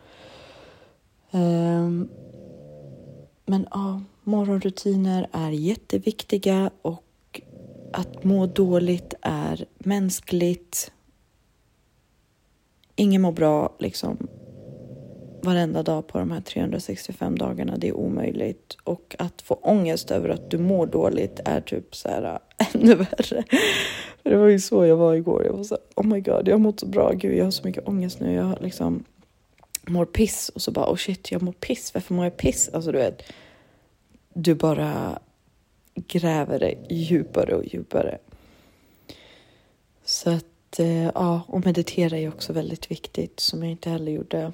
Ehm, 1.31 2.09
men 3.45 3.67
ja, 3.71 4.01
morgonrutiner 4.23 5.27
är 5.31 5.51
jätteviktiga 5.51 6.71
och 6.81 7.41
att 7.93 8.23
må 8.23 8.45
dåligt 8.45 9.13
är 9.21 9.65
mänskligt. 9.77 10.91
Ingen 12.95 13.21
mår 13.21 13.31
bra 13.31 13.75
liksom 13.79 14.27
varenda 15.41 15.83
dag 15.83 16.07
på 16.07 16.19
de 16.19 16.31
här 16.31 16.41
365 16.41 17.37
dagarna. 17.37 17.77
Det 17.77 17.87
är 17.87 17.93
omöjligt. 17.93 18.77
Och 18.83 19.15
att 19.19 19.41
få 19.41 19.53
ångest 19.53 20.11
över 20.11 20.29
att 20.29 20.51
du 20.51 20.57
mår 20.57 20.85
dåligt 20.85 21.39
är 21.45 21.61
typ 21.61 21.95
så 21.95 22.09
här 22.09 22.39
äh, 22.57 22.67
ännu 22.75 22.95
värre. 22.95 23.43
det 24.23 24.35
var 24.35 24.47
ju 24.47 24.59
så 24.59 24.85
jag 24.85 24.97
var 24.97 25.15
igår. 25.15 25.45
Jag 25.45 25.53
var 25.53 25.63
så 25.63 25.77
oh 25.95 26.05
my 26.05 26.21
god, 26.21 26.47
jag 26.47 26.53
har 26.53 26.59
mått 26.59 26.79
så 26.79 26.85
bra. 26.85 27.11
Gud, 27.11 27.37
jag 27.37 27.43
har 27.43 27.51
så 27.51 27.67
mycket 27.67 27.87
ångest 27.87 28.19
nu. 28.19 28.33
Jag 28.33 28.55
liksom 28.61 29.03
mår 29.89 30.05
piss 30.05 30.49
och 30.49 30.61
så 30.61 30.71
bara 30.71 30.91
oh 30.91 30.95
shit, 30.95 31.31
jag 31.31 31.41
mår 31.41 31.51
piss. 31.51 31.93
Varför 31.93 32.13
mår 32.13 32.25
jag 32.25 32.37
piss? 32.37 32.69
Alltså 32.73 32.91
du 32.91 32.97
vet, 32.97 33.21
du 34.33 34.55
bara 34.55 35.19
gräver 35.95 36.59
dig 36.59 36.85
djupare 36.89 37.55
och 37.55 37.65
djupare. 37.65 38.17
Så 40.03 40.29
att 40.29 40.79
eh, 40.79 41.03
ja, 41.03 41.41
och 41.47 41.65
meditera 41.65 42.17
är 42.17 42.27
också 42.27 42.53
väldigt 42.53 42.91
viktigt 42.91 43.39
som 43.39 43.63
jag 43.63 43.71
inte 43.71 43.89
heller 43.89 44.11
gjorde. 44.11 44.51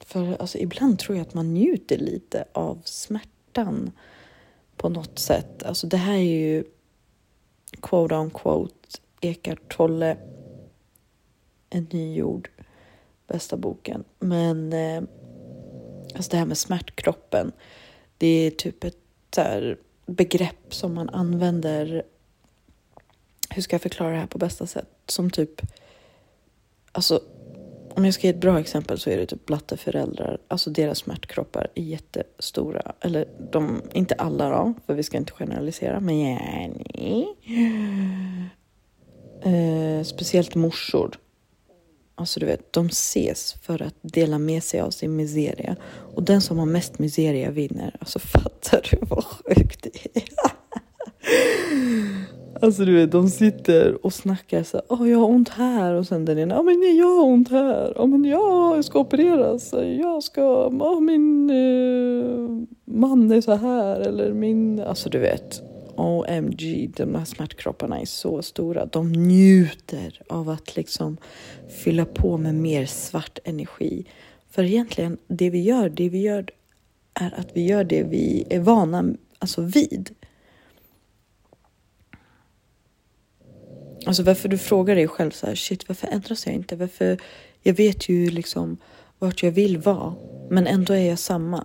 För 0.00 0.36
alltså, 0.40 0.58
ibland 0.58 0.98
tror 0.98 1.18
jag 1.18 1.26
att 1.26 1.34
man 1.34 1.54
njuter 1.54 1.98
lite 1.98 2.44
av 2.52 2.82
smärtan 2.84 3.92
på 4.76 4.88
något 4.88 5.18
sätt. 5.18 5.62
Alltså 5.62 5.86
det 5.86 5.96
här 5.96 6.14
är 6.14 6.18
ju 6.18 6.64
quote 7.80 8.14
on 8.14 8.30
quote 8.30 8.98
Eckart 9.20 9.76
Tolle, 9.76 10.16
En 11.70 11.86
ny 11.90 12.14
jord, 12.16 12.50
bästa 13.26 13.56
boken. 13.56 14.04
Men 14.18 14.72
eh, 14.72 15.02
alltså 16.14 16.30
det 16.30 16.36
här 16.36 16.46
med 16.46 16.58
smärtkroppen, 16.58 17.52
det 18.18 18.26
är 18.26 18.50
typ 18.50 18.84
ett 18.84 18.96
där, 19.30 19.76
begrepp 20.06 20.74
som 20.74 20.94
man 20.94 21.08
använder 21.08 22.02
hur 23.54 23.62
ska 23.62 23.74
jag 23.74 23.82
förklara 23.82 24.10
det 24.10 24.16
här 24.16 24.26
på 24.26 24.38
bästa 24.38 24.66
sätt? 24.66 24.88
Som 25.06 25.30
typ, 25.30 25.62
alltså 26.92 27.20
om 27.94 28.04
jag 28.04 28.14
ska 28.14 28.26
ge 28.26 28.32
ett 28.32 28.40
bra 28.40 28.60
exempel 28.60 28.98
så 28.98 29.10
är 29.10 29.16
det 29.16 29.26
typ 29.26 29.46
blatteföräldrar, 29.46 30.38
alltså 30.48 30.70
deras 30.70 30.98
smärtkroppar 30.98 31.68
är 31.74 31.82
jättestora. 31.82 32.92
Eller 33.00 33.28
de, 33.52 33.82
inte 33.92 34.14
alla 34.14 34.50
då, 34.50 34.74
för 34.86 34.94
vi 34.94 35.02
ska 35.02 35.16
inte 35.16 35.32
generalisera, 35.32 36.00
men 36.00 36.18
gärna. 36.18 37.34
Eh, 39.42 40.04
speciellt 40.04 40.54
morsor. 40.54 41.18
Alltså 42.14 42.40
du 42.40 42.46
vet, 42.46 42.72
de 42.72 42.86
ses 42.86 43.52
för 43.62 43.82
att 43.82 43.94
dela 44.02 44.38
med 44.38 44.64
sig 44.64 44.80
av 44.80 44.90
sin 44.90 45.16
miseria. 45.16 45.76
Och 46.14 46.22
den 46.22 46.40
som 46.40 46.58
har 46.58 46.66
mest 46.66 46.98
miseria 46.98 47.50
vinner. 47.50 47.96
Alltså 48.00 48.18
fattar 48.18 48.88
du 48.90 48.98
vad 49.06 49.24
sjukt 49.24 49.82
det 49.82 50.16
är? 50.16 50.22
Alltså 52.62 52.84
du 52.84 52.94
vet, 52.94 53.12
de 53.12 53.28
sitter 53.28 54.06
och 54.06 54.12
snackar 54.12 54.62
så 54.62 54.82
åh 54.88 55.10
jag 55.10 55.18
har 55.18 55.26
ont 55.26 55.48
här 55.48 55.94
och 55.94 56.06
sen 56.06 56.24
den 56.24 56.38
ena, 56.38 56.54
ja 56.54 56.62
men 56.62 56.80
nej, 56.80 56.98
jag 56.98 57.16
har 57.16 57.24
ont 57.24 57.50
här, 57.50 57.92
ja 57.96 58.06
men 58.06 58.24
ja, 58.24 58.74
jag 58.74 58.84
ska 58.84 58.98
opereras, 58.98 59.74
jag 60.00 60.22
ska, 60.22 60.70
ja 60.80 61.00
min 61.00 61.50
eh, 61.50 62.66
man 62.84 63.32
är 63.32 63.40
så 63.40 63.54
här 63.54 64.00
eller 64.00 64.32
min, 64.32 64.80
alltså 64.80 65.08
du 65.08 65.18
vet. 65.18 65.62
OMG, 65.96 66.90
de 66.96 67.14
här 67.14 67.24
smärtkropparna 67.24 68.00
är 68.00 68.04
så 68.04 68.42
stora. 68.42 68.86
De 68.86 69.12
njuter 69.12 70.22
av 70.28 70.48
att 70.48 70.76
liksom 70.76 71.16
fylla 71.68 72.04
på 72.04 72.38
med 72.38 72.54
mer 72.54 72.86
svart 72.86 73.38
energi. 73.44 74.04
För 74.50 74.62
egentligen, 74.62 75.18
det 75.26 75.50
vi 75.50 75.62
gör, 75.62 75.88
det 75.88 76.08
vi 76.08 76.20
gör 76.20 76.50
är 77.14 77.34
att 77.36 77.56
vi 77.56 77.66
gör 77.66 77.84
det 77.84 78.02
vi 78.02 78.44
är 78.50 78.60
vana 78.60 79.14
alltså 79.38 79.62
vid. 79.62 80.10
Alltså 84.06 84.22
varför 84.22 84.48
du 84.48 84.58
frågar 84.58 84.94
dig 84.94 85.08
själv 85.08 85.30
så 85.30 85.46
här, 85.46 85.54
shit 85.54 85.88
varför 85.88 86.08
ändras 86.08 86.46
jag 86.46 86.54
inte? 86.54 86.76
Varför, 86.76 87.20
jag 87.62 87.74
vet 87.74 88.08
ju 88.08 88.30
liksom 88.30 88.76
vart 89.18 89.42
jag 89.42 89.50
vill 89.50 89.78
vara, 89.78 90.14
men 90.50 90.66
ändå 90.66 90.92
är 90.92 91.08
jag 91.08 91.18
samma. 91.18 91.64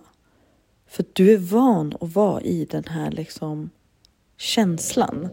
För 0.86 1.04
du 1.12 1.32
är 1.32 1.38
van 1.38 1.94
att 2.00 2.14
vara 2.14 2.40
i 2.40 2.64
den 2.64 2.84
här 2.84 3.10
liksom 3.10 3.70
känslan. 4.38 5.28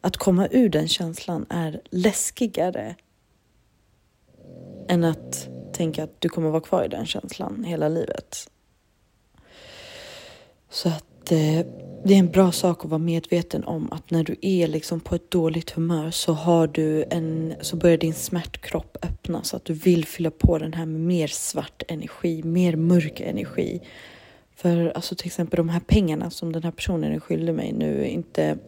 Att 0.00 0.16
komma 0.16 0.48
ur 0.50 0.68
den 0.68 0.88
känslan 0.88 1.46
är 1.48 1.80
läskigare 1.90 2.94
än 4.88 5.04
att 5.04 5.48
tänka 5.72 6.04
att 6.04 6.20
du 6.20 6.28
kommer 6.28 6.50
vara 6.50 6.60
kvar 6.60 6.84
i 6.84 6.88
den 6.88 7.06
känslan 7.06 7.64
hela 7.64 7.88
livet. 7.88 8.50
Så 10.70 10.88
att 10.88 11.32
eh, 11.32 11.66
det 12.04 12.14
är 12.14 12.18
en 12.18 12.30
bra 12.30 12.52
sak 12.52 12.84
att 12.84 12.90
vara 12.90 12.98
medveten 12.98 13.64
om 13.64 13.92
att 13.92 14.10
när 14.10 14.24
du 14.24 14.36
är 14.40 14.68
liksom 14.68 15.00
på 15.00 15.14
ett 15.14 15.30
dåligt 15.30 15.70
humör 15.70 16.10
så 16.10 16.32
har 16.32 16.66
du 16.66 17.04
en, 17.10 17.54
så 17.60 17.76
börjar 17.76 17.96
din 17.96 18.14
smärtkropp 18.14 18.96
öppna 19.02 19.42
så 19.42 19.56
att 19.56 19.64
du 19.64 19.72
vill 19.72 20.04
fylla 20.04 20.30
på 20.30 20.58
den 20.58 20.72
här 20.72 20.86
med 20.86 21.00
mer 21.00 21.26
svart 21.26 21.82
energi, 21.88 22.42
mer 22.42 22.76
mörk 22.76 23.20
energi. 23.20 23.80
För 24.56 24.92
alltså 24.94 25.14
till 25.14 25.26
exempel 25.26 25.56
de 25.56 25.68
här 25.68 25.80
pengarna 25.80 26.30
som 26.30 26.52
den 26.52 26.62
här 26.62 26.70
personen 26.70 27.12
är 27.12 27.20
skyldig 27.20 27.54
mig 27.54 27.72
nu 27.72 28.06
inte 28.06 28.58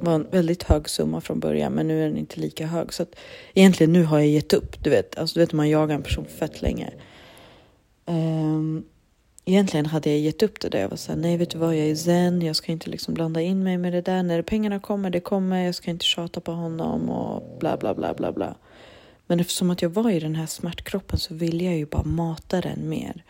var 0.00 0.14
en 0.14 0.26
väldigt 0.30 0.62
hög 0.62 0.88
summa 0.88 1.20
från 1.20 1.40
början 1.40 1.72
men 1.72 1.88
nu 1.88 2.04
är 2.04 2.08
den 2.08 2.18
inte 2.18 2.40
lika 2.40 2.66
hög. 2.66 2.92
Så 2.92 3.02
att 3.02 3.14
egentligen 3.54 3.92
nu 3.92 4.04
har 4.04 4.18
jag 4.18 4.28
gett 4.28 4.52
upp. 4.52 4.84
Du 4.84 4.90
vet, 4.90 5.18
alltså, 5.18 5.34
du 5.34 5.40
vet 5.40 5.52
man 5.52 5.68
jagar 5.68 5.94
en 5.94 6.02
person 6.02 6.24
fett 6.24 6.62
länge. 6.62 6.90
Um, 8.06 8.84
egentligen 9.44 9.86
hade 9.86 10.10
jag 10.10 10.18
gett 10.18 10.42
upp 10.42 10.60
det 10.60 10.68
där. 10.68 10.80
Jag 10.80 10.88
var 10.88 10.96
såhär, 10.96 11.18
nej 11.18 11.36
vet 11.36 11.50
du 11.50 11.58
vad, 11.58 11.76
jag 11.76 11.86
är 11.86 11.94
zen, 11.94 12.42
jag 12.42 12.56
ska 12.56 12.72
inte 12.72 12.90
liksom 12.90 13.14
blanda 13.14 13.40
in 13.40 13.62
mig 13.62 13.78
med 13.78 13.92
det 13.92 14.00
där. 14.00 14.22
När 14.22 14.42
pengarna 14.42 14.80
kommer, 14.80 15.10
det 15.10 15.20
kommer, 15.20 15.64
jag 15.64 15.74
ska 15.74 15.90
inte 15.90 16.04
tjata 16.04 16.40
på 16.40 16.52
honom 16.52 17.10
och 17.10 17.58
bla 17.60 17.76
bla 17.76 17.94
bla 17.94 18.14
bla 18.14 18.32
bla. 18.32 18.54
Men 19.26 19.40
eftersom 19.40 19.70
att 19.70 19.82
jag 19.82 19.90
var 19.90 20.10
i 20.10 20.20
den 20.20 20.34
här 20.34 20.46
smärtkroppen 20.46 21.18
så 21.18 21.34
ville 21.34 21.64
jag 21.64 21.76
ju 21.76 21.86
bara 21.86 22.04
mata 22.04 22.60
den 22.60 22.88
mer. 22.88 23.24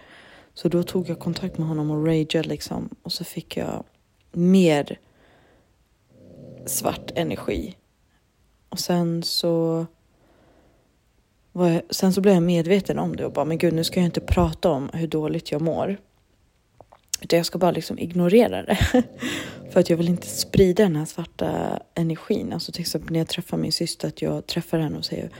Så 0.54 0.68
då 0.68 0.82
tog 0.82 1.08
jag 1.08 1.18
kontakt 1.18 1.58
med 1.58 1.68
honom 1.68 1.90
och 1.90 2.06
rageade 2.06 2.48
liksom 2.48 2.88
och 3.02 3.12
så 3.12 3.24
fick 3.24 3.56
jag 3.56 3.84
mer 4.32 4.98
svart 6.66 7.10
energi. 7.14 7.76
Och 8.68 8.78
sen 8.78 9.22
så 9.22 9.86
jag, 11.52 11.82
sen 11.90 12.12
så 12.12 12.20
blev 12.20 12.34
jag 12.34 12.42
medveten 12.42 12.98
om 12.98 13.16
det 13.16 13.24
och 13.24 13.32
bara, 13.32 13.44
men 13.44 13.58
gud, 13.58 13.74
nu 13.74 13.84
ska 13.84 14.00
jag 14.00 14.04
inte 14.04 14.20
prata 14.20 14.70
om 14.70 14.90
hur 14.92 15.06
dåligt 15.06 15.52
jag 15.52 15.60
mår. 15.60 15.96
Utan 17.20 17.36
jag 17.36 17.46
ska 17.46 17.58
bara 17.58 17.70
liksom 17.70 17.98
ignorera 17.98 18.62
det. 18.62 18.78
För 19.72 19.80
att 19.80 19.90
jag 19.90 19.96
vill 19.96 20.08
inte 20.08 20.26
sprida 20.26 20.82
den 20.82 20.96
här 20.96 21.04
svarta 21.04 21.78
energin. 21.94 22.52
Alltså 22.52 22.72
till 22.72 22.80
exempel 22.80 23.12
när 23.12 23.18
jag 23.18 23.28
träffar 23.28 23.56
min 23.56 23.72
syster, 23.72 24.08
att 24.08 24.22
jag 24.22 24.46
träffar 24.46 24.78
henne 24.78 24.98
och 24.98 25.04
säger 25.04 25.30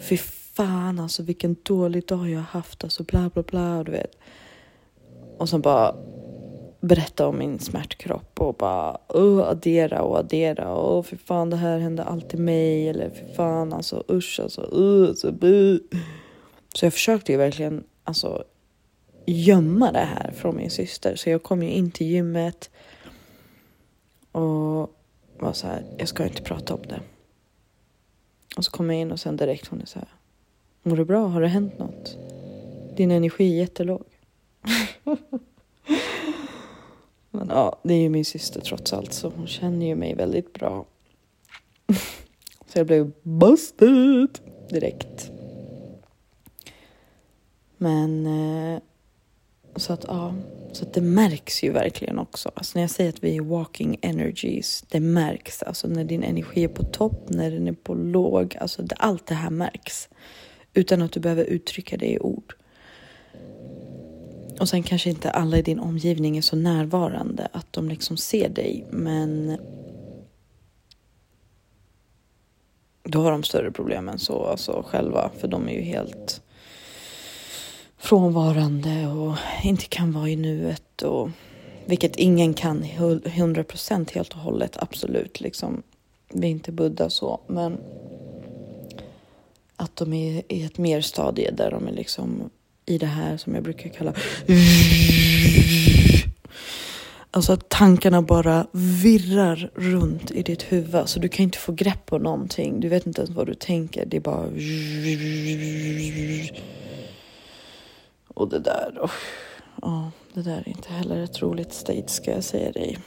Fy 0.00 0.16
fan 0.16 0.98
alltså 0.98 1.22
vilken 1.22 1.56
dålig 1.62 2.06
dag 2.06 2.30
jag 2.30 2.38
har 2.38 2.44
haft, 2.44 2.84
alltså 2.84 3.02
bla 3.02 3.30
bla 3.34 3.42
bla, 3.42 3.78
och 3.78 3.84
du 3.84 3.92
vet. 3.92 4.16
Och 5.42 5.48
sen 5.48 5.60
bara 5.60 5.94
berätta 6.80 7.26
om 7.26 7.38
min 7.38 7.58
smärtkropp 7.58 8.40
och 8.40 8.54
bara 8.54 8.98
uh, 9.16 9.40
addera 9.40 10.02
och 10.02 10.18
addera 10.18 10.74
och 10.74 11.06
för 11.06 11.16
fan 11.16 11.50
det 11.50 11.56
här 11.56 11.78
hände 11.78 12.04
alltid 12.04 12.40
mig 12.40 12.88
eller 12.88 13.10
för 13.10 13.34
fan 13.34 13.72
alltså 13.72 14.04
usch 14.10 14.40
alltså 14.42 14.60
uh, 14.62 15.14
så 15.14 15.32
bu. 15.32 15.80
Så 16.74 16.86
jag 16.86 16.92
försökte 16.92 17.32
ju 17.32 17.38
verkligen 17.38 17.84
alltså 18.04 18.44
gömma 19.26 19.92
det 19.92 19.98
här 19.98 20.32
från 20.32 20.56
min 20.56 20.70
syster 20.70 21.16
så 21.16 21.30
jag 21.30 21.42
kom 21.42 21.62
ju 21.62 21.70
in 21.70 21.90
till 21.90 22.06
gymmet 22.06 22.70
och 24.32 24.96
var 25.38 25.52
så 25.52 25.66
här, 25.66 25.84
jag 25.98 26.08
ska 26.08 26.24
inte 26.24 26.42
prata 26.42 26.74
om 26.74 26.82
det. 26.88 27.00
Och 28.56 28.64
så 28.64 28.70
kom 28.70 28.90
jag 28.90 29.00
in 29.00 29.12
och 29.12 29.20
sen 29.20 29.36
direkt 29.36 29.66
hon 29.66 29.80
är 29.80 29.86
så 29.86 29.98
här, 29.98 30.08
mår 30.82 30.96
du 30.96 31.04
bra? 31.04 31.26
Har 31.26 31.40
det 31.40 31.48
hänt 31.48 31.78
något? 31.78 32.16
Din 32.96 33.10
energi 33.10 33.52
är 33.52 33.58
jättelåg. 33.58 34.11
Men 37.30 37.48
ja, 37.48 37.80
det 37.82 37.94
är 37.94 38.00
ju 38.00 38.08
min 38.08 38.24
syster 38.24 38.60
trots 38.60 38.92
allt 38.92 39.12
så 39.12 39.28
hon 39.28 39.46
känner 39.46 39.86
ju 39.86 39.94
mig 39.94 40.14
väldigt 40.14 40.52
bra. 40.52 40.86
så 42.66 42.78
jag 42.78 42.86
blev 42.86 43.12
busted 43.22 44.38
direkt. 44.70 45.30
Men 47.76 48.26
eh, 48.26 48.80
så 49.76 49.92
att 49.92 50.04
ja, 50.08 50.34
så 50.72 50.84
att 50.84 50.94
det 50.94 51.00
märks 51.00 51.62
ju 51.62 51.72
verkligen 51.72 52.18
också. 52.18 52.50
Alltså 52.54 52.78
när 52.78 52.82
jag 52.82 52.90
säger 52.90 53.10
att 53.10 53.24
vi 53.24 53.36
är 53.36 53.40
walking 53.40 53.98
energies, 54.02 54.84
det 54.88 55.00
märks. 55.00 55.62
Alltså 55.62 55.88
när 55.88 56.04
din 56.04 56.22
energi 56.22 56.64
är 56.64 56.68
på 56.68 56.84
topp, 56.84 57.28
när 57.28 57.50
den 57.50 57.68
är 57.68 57.72
på 57.72 57.94
låg, 57.94 58.56
alltså 58.60 58.82
det, 58.82 58.94
allt 58.94 59.26
det 59.26 59.34
här 59.34 59.50
märks. 59.50 60.08
Utan 60.74 61.02
att 61.02 61.12
du 61.12 61.20
behöver 61.20 61.44
uttrycka 61.44 61.96
det 61.96 62.12
i 62.12 62.18
ord. 62.18 62.54
Och 64.60 64.68
sen 64.68 64.82
kanske 64.82 65.10
inte 65.10 65.30
alla 65.30 65.58
i 65.58 65.62
din 65.62 65.80
omgivning 65.80 66.36
är 66.36 66.42
så 66.42 66.56
närvarande 66.56 67.48
att 67.52 67.72
de 67.72 67.88
liksom 67.88 68.16
ser 68.16 68.48
dig, 68.48 68.86
men 68.90 69.58
då 73.02 73.22
har 73.22 73.32
de 73.32 73.42
större 73.42 73.70
problem 73.70 74.08
än 74.08 74.18
så 74.18 74.44
alltså 74.44 74.84
själva, 74.86 75.30
för 75.38 75.48
de 75.48 75.68
är 75.68 75.72
ju 75.72 75.80
helt 75.80 76.42
frånvarande 77.98 79.06
och 79.06 79.36
inte 79.62 79.84
kan 79.84 80.12
vara 80.12 80.28
i 80.28 80.36
nuet 80.36 81.02
och 81.02 81.30
vilket 81.86 82.16
ingen 82.16 82.54
kan 82.54 82.84
100 82.84 83.64
procent 83.64 84.10
helt 84.10 84.32
och 84.32 84.40
hållet, 84.40 84.76
absolut 84.76 85.40
liksom. 85.40 85.82
Vi 86.32 86.46
är 86.46 86.50
inte 86.50 86.72
Buddha 86.72 87.10
så, 87.10 87.40
men 87.46 87.78
att 89.76 89.96
de 89.96 90.12
är 90.12 90.42
i 90.48 90.64
ett 90.64 90.78
mer 90.78 91.00
stadie 91.00 91.50
där 91.50 91.70
de 91.70 91.88
är 91.88 91.92
liksom 91.92 92.50
i 92.86 92.98
det 92.98 93.06
här 93.06 93.36
som 93.36 93.54
jag 93.54 93.64
brukar 93.64 93.90
kalla 93.90 94.14
Alltså 97.34 97.52
att 97.52 97.68
tankarna 97.68 98.22
bara 98.22 98.66
virrar 98.72 99.70
runt 99.74 100.30
i 100.30 100.42
ditt 100.42 100.62
huvud. 100.62 101.08
Så 101.08 101.20
du 101.20 101.28
kan 101.28 101.42
inte 101.42 101.58
få 101.58 101.72
grepp 101.72 102.06
på 102.06 102.18
någonting. 102.18 102.80
Du 102.80 102.88
vet 102.88 103.06
inte 103.06 103.20
ens 103.20 103.30
vad 103.30 103.46
du 103.46 103.54
tänker. 103.54 104.06
Det 104.06 104.16
är 104.16 104.20
bara... 104.20 104.46
Och 108.34 108.48
det 108.48 108.58
där, 108.58 108.98
oh, 109.00 109.10
oh, 109.82 110.08
det 110.34 110.42
där 110.42 110.58
är 110.58 110.68
inte 110.68 110.92
heller 110.92 111.24
ett 111.24 111.42
roligt 111.42 111.72
state 111.72 112.08
ska 112.08 112.30
jag 112.30 112.44
säga 112.44 112.72
dig. 112.72 112.98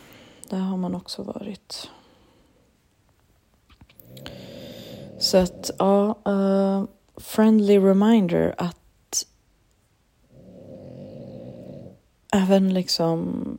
Där 0.49 0.57
har 0.57 0.77
man 0.77 0.95
också 0.95 1.23
varit. 1.23 1.89
Så 5.19 5.37
att 5.37 5.71
ja, 5.79 6.19
uh, 6.27 6.83
friendly 7.17 7.79
reminder 7.79 8.55
att 8.57 8.77
även 12.35 12.73
liksom 12.73 13.57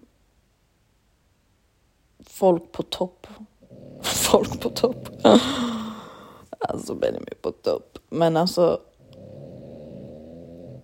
folk 2.21 2.73
på 2.73 2.83
topp. 2.83 3.27
Folk 4.03 4.61
på 4.61 4.71
topp. 4.71 5.09
alltså 6.69 6.95
Benjamin 6.95 7.35
på 7.43 7.53
topp. 7.53 7.99
Men 8.11 8.37
alltså. 8.37 8.81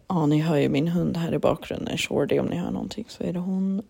Ja, 0.08 0.26
ni 0.26 0.38
hör 0.38 0.56
ju 0.56 0.68
min 0.68 0.88
hund 0.88 1.16
här 1.16 1.34
i 1.34 1.38
bakgrunden. 1.38 1.98
Shorty, 1.98 2.38
om 2.38 2.46
ni 2.46 2.56
hör 2.56 2.70
någonting 2.70 3.04
så 3.08 3.24
är 3.24 3.32
det 3.32 3.38
hon. 3.38 3.82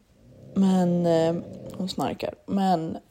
Men 0.55 1.07
eh, 1.07 1.35
hon 1.77 1.89
snarkar. 1.89 2.35
Men. 2.47 2.97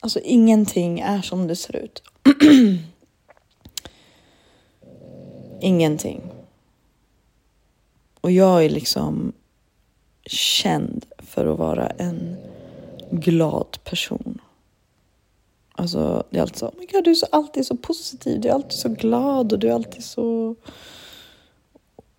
Alltså 0.00 0.20
ingenting 0.20 1.00
är 1.00 1.22
som 1.22 1.46
det 1.46 1.56
ser 1.56 1.76
ut. 1.76 2.02
Ingenting. 5.62 6.22
Och 8.20 8.30
jag 8.30 8.64
är 8.64 8.70
liksom 8.70 9.32
känd 10.26 11.06
för 11.18 11.46
att 11.46 11.58
vara 11.58 11.86
en 11.86 12.36
glad 13.10 13.78
person. 13.84 14.40
Alltså, 15.72 16.24
det 16.30 16.38
är 16.38 16.42
alltid 16.42 16.58
så, 16.58 16.66
oh 16.66 16.74
my 16.78 16.86
God, 16.86 17.04
du 17.04 17.10
är 17.10 17.14
så, 17.14 17.26
alltid 17.32 17.66
så 17.66 17.76
positiv, 17.76 18.40
du 18.40 18.48
är 18.48 18.52
alltid 18.52 18.78
så 18.78 18.88
glad 18.88 19.52
och 19.52 19.58
du 19.58 19.68
är 19.68 19.72
alltid 19.72 20.04
så... 20.04 20.54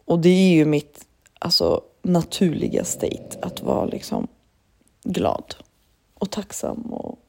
Och 0.05 0.19
det 0.19 0.29
är 0.29 0.53
ju 0.53 0.65
mitt 0.65 1.05
alltså, 1.39 1.81
naturliga 2.01 2.85
state, 2.85 3.39
att 3.41 3.61
vara 3.61 3.85
liksom 3.85 4.27
glad 5.03 5.55
och 6.13 6.31
tacksam 6.31 6.93
och 6.93 7.19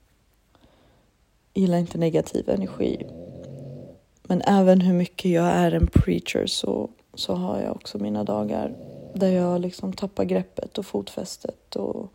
gillar 1.55 1.79
inte 1.79 1.99
negativ 1.99 2.49
energi. 2.49 3.07
Men 4.29 4.43
även 4.47 4.81
hur 4.81 4.95
mycket 4.95 5.31
jag 5.31 5.47
är 5.47 5.73
en 5.73 5.87
preacher 5.87 6.47
så, 6.47 6.91
så 7.15 7.35
har 7.35 7.61
jag 7.61 7.77
också 7.77 7.99
mina 7.99 8.25
dagar 8.25 8.75
där 9.15 9.31
jag 9.31 9.61
liksom 9.61 9.93
tappar 9.93 10.25
greppet 10.25 10.79
och 10.79 10.87
fotfästet 10.87 11.77
och 11.77 12.13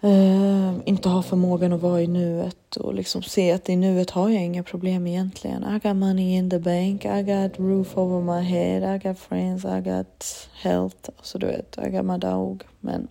eh, 0.00 0.74
inte 0.84 1.08
har 1.08 1.22
förmågan 1.22 1.72
att 1.72 1.80
vara 1.80 2.02
i 2.02 2.06
nuet 2.06 2.76
och 2.76 2.94
liksom 2.94 3.22
se 3.22 3.52
att 3.52 3.68
i 3.68 3.76
nuet 3.76 4.10
har 4.10 4.30
jag 4.30 4.44
inga 4.44 4.62
problem 4.62 5.06
egentligen. 5.06 5.64
I 5.76 5.88
got 5.88 5.96
money 5.96 6.36
in 6.36 6.50
the 6.50 6.58
bank, 6.58 7.04
I 7.04 7.22
got 7.22 7.58
roof 7.58 7.98
over 7.98 8.20
my 8.20 8.42
head, 8.42 8.96
I 8.96 9.08
got 9.08 9.18
friends, 9.18 9.64
I 9.64 9.80
got 9.80 10.48
health. 10.62 11.10
Alltså 11.16 11.38
du 11.38 11.46
vet, 11.46 11.78
I 11.86 11.90
got 11.90 12.04
my 12.04 12.18
dog. 12.18 12.64
Men 12.80 13.08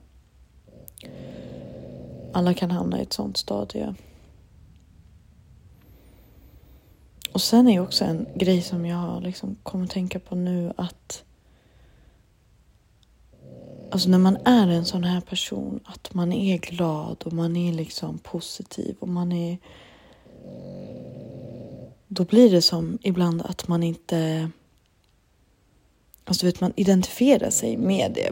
alla 2.33 2.53
kan 2.53 2.71
hamna 2.71 2.99
i 2.99 3.01
ett 3.01 3.13
sånt 3.13 3.37
stadie. 3.37 3.95
Och 7.37 7.41
sen 7.41 7.67
är 7.67 7.79
också 7.79 8.05
en 8.05 8.27
grej 8.35 8.61
som 8.61 8.85
jag 8.85 9.23
liksom 9.23 9.55
kommer 9.63 9.85
att 9.85 9.91
tänka 9.91 10.19
på 10.19 10.35
nu 10.35 10.73
att 10.75 11.23
Alltså 13.91 14.09
när 14.09 14.17
man 14.17 14.37
är 14.45 14.67
en 14.67 14.85
sån 14.85 15.03
här 15.03 15.21
person, 15.21 15.79
att 15.85 16.13
man 16.13 16.33
är 16.33 16.57
glad 16.57 17.23
och 17.25 17.33
man 17.33 17.55
är 17.55 17.73
liksom 17.73 18.17
positiv 18.17 18.95
och 18.99 19.07
man 19.07 19.31
är... 19.31 19.57
Då 22.07 22.23
blir 22.23 22.51
det 22.51 22.61
som 22.61 22.97
ibland 23.01 23.41
att 23.41 23.67
man 23.67 23.83
inte... 23.83 24.49
Alltså 26.25 26.45
vet 26.45 26.61
man 26.61 26.73
identifierar 26.75 27.49
sig 27.49 27.77
med 27.77 28.11
det. 28.15 28.31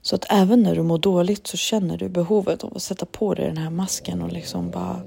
Så 0.00 0.14
att 0.14 0.24
även 0.28 0.62
när 0.62 0.74
du 0.74 0.82
mår 0.82 0.98
dåligt 0.98 1.46
så 1.46 1.56
känner 1.56 1.98
du 1.98 2.08
behovet 2.08 2.64
av 2.64 2.76
att 2.76 2.82
sätta 2.82 3.06
på 3.06 3.34
dig 3.34 3.46
den 3.46 3.56
här 3.56 3.70
masken 3.70 4.22
och 4.22 4.32
liksom 4.32 4.70
bara 4.70 5.02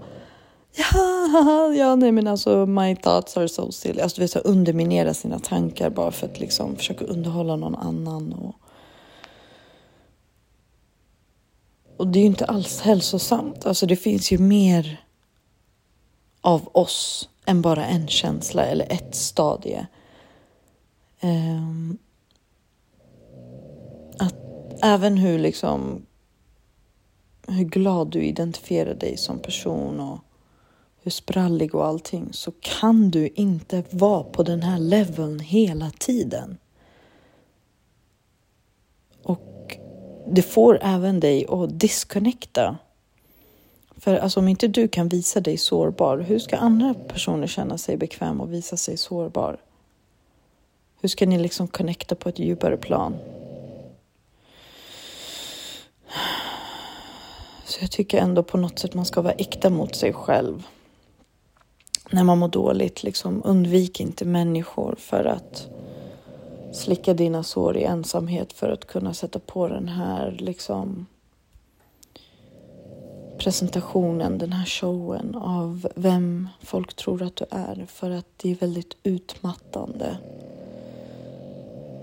Ja, 0.75 1.73
ja, 1.77 1.95
nej 1.95 2.11
men 2.11 2.27
alltså 2.27 2.65
my 2.65 2.95
thoughts 2.95 3.37
are 3.37 3.49
so 3.49 3.71
silly. 3.71 4.01
Alltså 4.01 4.15
du 4.15 4.21
vet 4.21 4.31
så 4.31 4.39
underminera 4.39 5.13
sina 5.13 5.39
tankar 5.39 5.89
bara 5.89 6.11
för 6.11 6.27
att 6.27 6.39
liksom 6.39 6.75
försöka 6.75 7.05
underhålla 7.05 7.55
någon 7.55 7.75
annan. 7.75 8.33
Och, 8.33 8.55
och 11.97 12.07
det 12.07 12.19
är 12.19 12.21
ju 12.21 12.27
inte 12.27 12.45
alls 12.45 12.81
hälsosamt. 12.81 13.65
Alltså 13.65 13.85
det 13.85 13.95
finns 13.95 14.31
ju 14.31 14.37
mer 14.37 15.01
av 16.41 16.69
oss 16.71 17.29
än 17.45 17.61
bara 17.61 17.85
en 17.85 18.07
känsla 18.07 18.65
eller 18.65 18.91
ett 18.91 19.15
stadie. 19.15 19.87
Um, 21.21 21.97
att 24.19 24.35
även 24.81 25.17
hur 25.17 25.39
liksom 25.39 26.05
hur 27.47 27.63
glad 27.63 28.11
du 28.11 28.23
identifierar 28.23 28.93
dig 28.93 29.17
som 29.17 29.39
person 29.39 29.99
och 29.99 30.19
hur 31.05 31.11
sprallig 31.11 31.75
och 31.75 31.85
allting 31.85 32.29
så 32.31 32.51
kan 32.51 33.09
du 33.09 33.27
inte 33.27 33.83
vara 33.89 34.23
på 34.23 34.43
den 34.43 34.61
här 34.61 34.79
leveln 34.79 35.39
hela 35.39 35.91
tiden. 35.99 36.57
Och 39.23 39.77
det 40.27 40.41
får 40.41 40.79
även 40.81 41.19
dig 41.19 41.45
att 41.49 41.79
disconnecta. 41.79 42.77
För 43.97 44.15
alltså, 44.15 44.39
om 44.39 44.47
inte 44.47 44.67
du 44.67 44.87
kan 44.87 45.07
visa 45.07 45.39
dig 45.39 45.57
sårbar, 45.57 46.17
hur 46.17 46.39
ska 46.39 46.57
andra 46.57 46.93
personer 46.93 47.47
känna 47.47 47.77
sig 47.77 47.97
bekväma 47.97 48.43
och 48.43 48.53
visa 48.53 48.77
sig 48.77 48.97
sårbar? 48.97 49.57
Hur 51.01 51.09
ska 51.09 51.25
ni 51.25 51.39
liksom 51.39 51.67
connecta 51.67 52.15
på 52.15 52.29
ett 52.29 52.39
djupare 52.39 52.77
plan? 52.77 53.15
Så 57.65 57.77
jag 57.81 57.91
tycker 57.91 58.17
ändå 58.17 58.43
på 58.43 58.57
något 58.57 58.79
sätt 58.79 58.93
man 58.93 59.05
ska 59.05 59.21
vara 59.21 59.33
äkta 59.33 59.69
mot 59.69 59.95
sig 59.95 60.13
själv. 60.13 60.67
När 62.09 62.23
man 62.23 62.37
mår 62.37 62.47
dåligt, 62.47 63.03
liksom 63.03 63.41
undvik 63.45 63.99
inte 63.99 64.25
människor 64.25 64.95
för 64.97 65.25
att 65.25 65.67
slicka 66.73 67.13
dina 67.13 67.43
sår 67.43 67.77
i 67.77 67.83
ensamhet 67.83 68.53
för 68.53 68.69
att 68.69 68.87
kunna 68.87 69.13
sätta 69.13 69.39
på 69.39 69.67
den 69.67 69.87
här 69.87 70.37
liksom 70.39 71.05
presentationen, 73.37 74.37
den 74.37 74.53
här 74.53 74.65
showen 74.65 75.35
av 75.35 75.87
vem 75.95 76.49
folk 76.61 76.93
tror 76.93 77.21
att 77.21 77.35
du 77.35 77.45
är 77.49 77.85
för 77.87 78.11
att 78.11 78.25
det 78.37 78.51
är 78.51 78.55
väldigt 78.55 78.97
utmattande. 79.03 80.17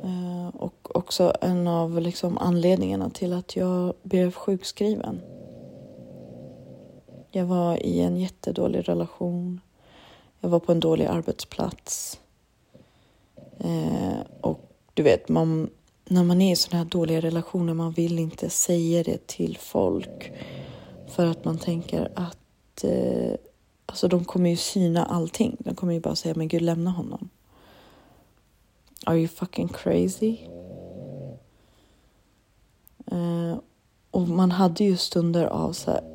Eh, 0.05 0.57
och 0.57 0.97
också 0.97 1.33
en 1.41 1.69
av 1.69 2.01
liksom 2.01 2.39
anledningarna 2.39 3.11
till 3.11 3.33
att 3.33 3.57
jag 3.57 3.95
blev 4.03 4.33
sjukskriven. 4.33 5.21
Jag 7.31 7.45
var 7.45 7.87
i 7.87 8.01
en 8.01 8.17
jättedålig 8.17 8.89
relation. 8.89 9.61
Jag 10.45 10.49
var 10.49 10.61
på 10.61 10.73
en 10.73 10.81
dålig 10.81 11.07
arbetsplats. 11.07 12.21
Eh, 13.59 14.21
och 14.41 14.71
du 14.95 15.03
vet, 15.03 15.29
man, 15.29 15.71
när 16.05 16.25
man 16.25 16.43
är 16.43 16.53
i 16.53 16.57
sådana 16.57 16.85
här 16.85 16.91
dåliga 16.91 17.21
relationer, 17.21 17.75
man 17.75 17.93
vill 17.93 18.19
inte 18.19 18.51
säga 18.51 19.03
det 19.03 19.27
till 19.27 19.59
folk. 19.61 20.33
För 21.09 21.27
att 21.27 21.45
man 21.45 21.59
tänker 21.59 22.13
att 22.15 22.85
eh, 22.85 23.35
alltså 23.87 24.09
de 24.09 24.25
kommer 24.25 24.51
ju 24.51 24.57
syna 24.57 25.05
allting. 25.05 25.57
De 25.59 25.75
kommer 25.75 25.93
ju 25.93 26.01
bara 26.01 26.17
säga, 26.17 26.35
men 26.35 26.49
gud 26.49 26.63
lämna 26.63 26.91
honom. 26.91 27.29
Are 29.07 29.19
you 29.19 29.29
fucking 29.29 29.69
crazy? 29.69 30.39
Eh, 33.07 33.59
och 34.11 34.29
man 34.29 34.51
hade 34.51 34.85
ju 34.85 34.97
stunder 34.97 35.47
av 35.47 35.73
så 35.73 35.91
här, 35.91 36.12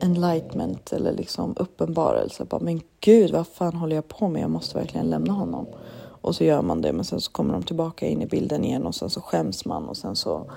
enlightenment 0.00 0.92
eller 0.92 1.12
liksom 1.12 1.54
uppenbarelse. 1.56 2.44
Bara, 2.44 2.60
men 2.60 2.80
gud, 3.00 3.30
vad 3.30 3.46
fan 3.46 3.76
håller 3.76 3.96
jag 3.96 4.08
på 4.08 4.28
med? 4.28 4.42
Jag 4.42 4.50
måste 4.50 4.78
verkligen 4.78 5.10
lämna 5.10 5.32
honom. 5.32 5.66
Och 6.22 6.34
så 6.34 6.44
gör 6.44 6.62
man 6.62 6.80
det, 6.80 6.92
men 6.92 7.04
sen 7.04 7.20
så 7.20 7.32
kommer 7.32 7.52
de 7.52 7.62
tillbaka 7.62 8.06
in 8.06 8.22
i 8.22 8.26
bilden 8.26 8.64
igen 8.64 8.86
och 8.86 8.94
sen 8.94 9.10
så 9.10 9.20
skäms 9.20 9.64
man 9.64 9.88
och 9.88 9.96
sen 9.96 10.16
så 10.16 10.50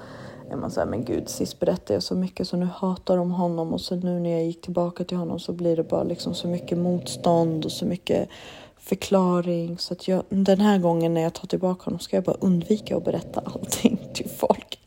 är 0.49 0.55
man 0.55 0.71
så 0.71 0.79
här, 0.79 0.87
men 0.87 1.05
gud, 1.05 1.29
sist 1.29 1.59
berättade 1.59 1.93
jag 1.93 2.03
så 2.03 2.15
mycket 2.15 2.47
så 2.47 2.57
nu 2.57 2.67
hatar 2.75 3.17
de 3.17 3.31
honom 3.31 3.73
och 3.73 3.81
så 3.81 3.95
nu 3.95 4.19
när 4.19 4.29
jag 4.29 4.45
gick 4.45 4.61
tillbaka 4.61 5.03
till 5.03 5.17
honom 5.17 5.39
så 5.39 5.53
blir 5.53 5.75
det 5.75 5.83
bara 5.83 6.03
liksom 6.03 6.33
så 6.33 6.47
mycket 6.47 6.77
motstånd 6.77 7.65
och 7.65 7.71
så 7.71 7.85
mycket 7.85 8.29
förklaring. 8.77 9.77
Så 9.77 9.93
att 9.93 10.07
jag, 10.07 10.23
den 10.29 10.61
här 10.61 10.79
gången 10.79 11.13
när 11.13 11.21
jag 11.21 11.33
tar 11.33 11.47
tillbaka 11.47 11.85
honom 11.85 11.99
ska 11.99 12.17
jag 12.17 12.23
bara 12.23 12.37
undvika 12.39 12.97
att 12.97 13.05
berätta 13.05 13.41
allting 13.45 13.97
till 14.13 14.29
folk. 14.29 14.79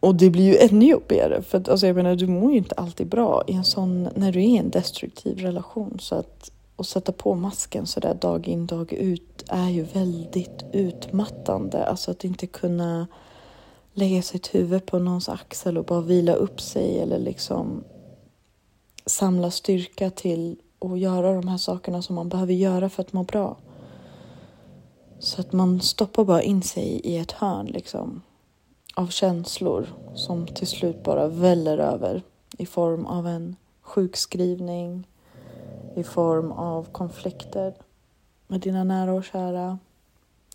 Och 0.00 0.14
det 0.14 0.30
blir 0.30 0.44
ju 0.44 0.56
ännu 0.56 0.86
jobbigare 0.86 1.42
för 1.42 1.58
att 1.58 1.68
alltså 1.68 1.86
jag 1.86 1.96
menar, 1.96 2.16
du 2.16 2.26
mår 2.26 2.50
ju 2.50 2.58
inte 2.58 2.74
alltid 2.74 3.06
bra 3.06 3.42
i 3.46 3.52
en 3.52 3.64
sån, 3.64 4.08
när 4.14 4.32
du 4.32 4.38
är 4.38 4.44
i 4.44 4.56
en 4.56 4.70
destruktiv 4.70 5.38
relation. 5.38 5.98
Så 6.00 6.14
att 6.14 6.50
att 6.80 6.86
sätta 6.86 7.12
på 7.12 7.34
masken 7.34 7.86
sådär 7.86 8.14
dag 8.14 8.48
in 8.48 8.66
dag 8.66 8.92
ut 8.92 9.44
är 9.48 9.68
ju 9.68 9.82
väldigt 9.82 10.64
utmattande. 10.72 11.86
Alltså 11.86 12.10
att 12.10 12.24
inte 12.24 12.46
kunna 12.46 13.06
lägga 13.92 14.22
sitt 14.22 14.54
huvud 14.54 14.86
på 14.86 14.98
någons 14.98 15.28
axel 15.28 15.78
och 15.78 15.84
bara 15.84 16.00
vila 16.00 16.32
upp 16.32 16.60
sig 16.60 17.00
eller 17.00 17.18
liksom 17.18 17.84
samla 19.06 19.50
styrka 19.50 20.10
till 20.10 20.56
att 20.78 20.98
göra 20.98 21.34
de 21.34 21.48
här 21.48 21.58
sakerna 21.58 22.02
som 22.02 22.14
man 22.14 22.28
behöver 22.28 22.52
göra 22.52 22.88
för 22.88 23.02
att 23.02 23.12
må 23.12 23.22
bra. 23.22 23.56
Så 25.18 25.40
att 25.40 25.52
man 25.52 25.80
stoppar 25.80 26.24
bara 26.24 26.42
in 26.42 26.62
sig 26.62 27.00
i 27.04 27.16
ett 27.16 27.32
hörn 27.32 27.66
liksom 27.66 28.22
av 29.00 29.06
känslor 29.06 29.86
som 30.14 30.46
till 30.46 30.66
slut 30.66 31.02
bara 31.02 31.28
väller 31.28 31.78
över 31.78 32.22
i 32.58 32.66
form 32.66 33.06
av 33.06 33.26
en 33.26 33.56
sjukskrivning, 33.82 35.06
i 35.96 36.02
form 36.02 36.52
av 36.52 36.84
konflikter 36.92 37.74
med 38.46 38.60
dina 38.60 38.84
nära 38.84 39.12
och 39.12 39.24
kära, 39.24 39.78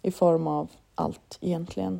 i 0.02 0.12
form 0.12 0.48
av 0.48 0.68
allt 0.96 1.38
egentligen. 1.42 2.00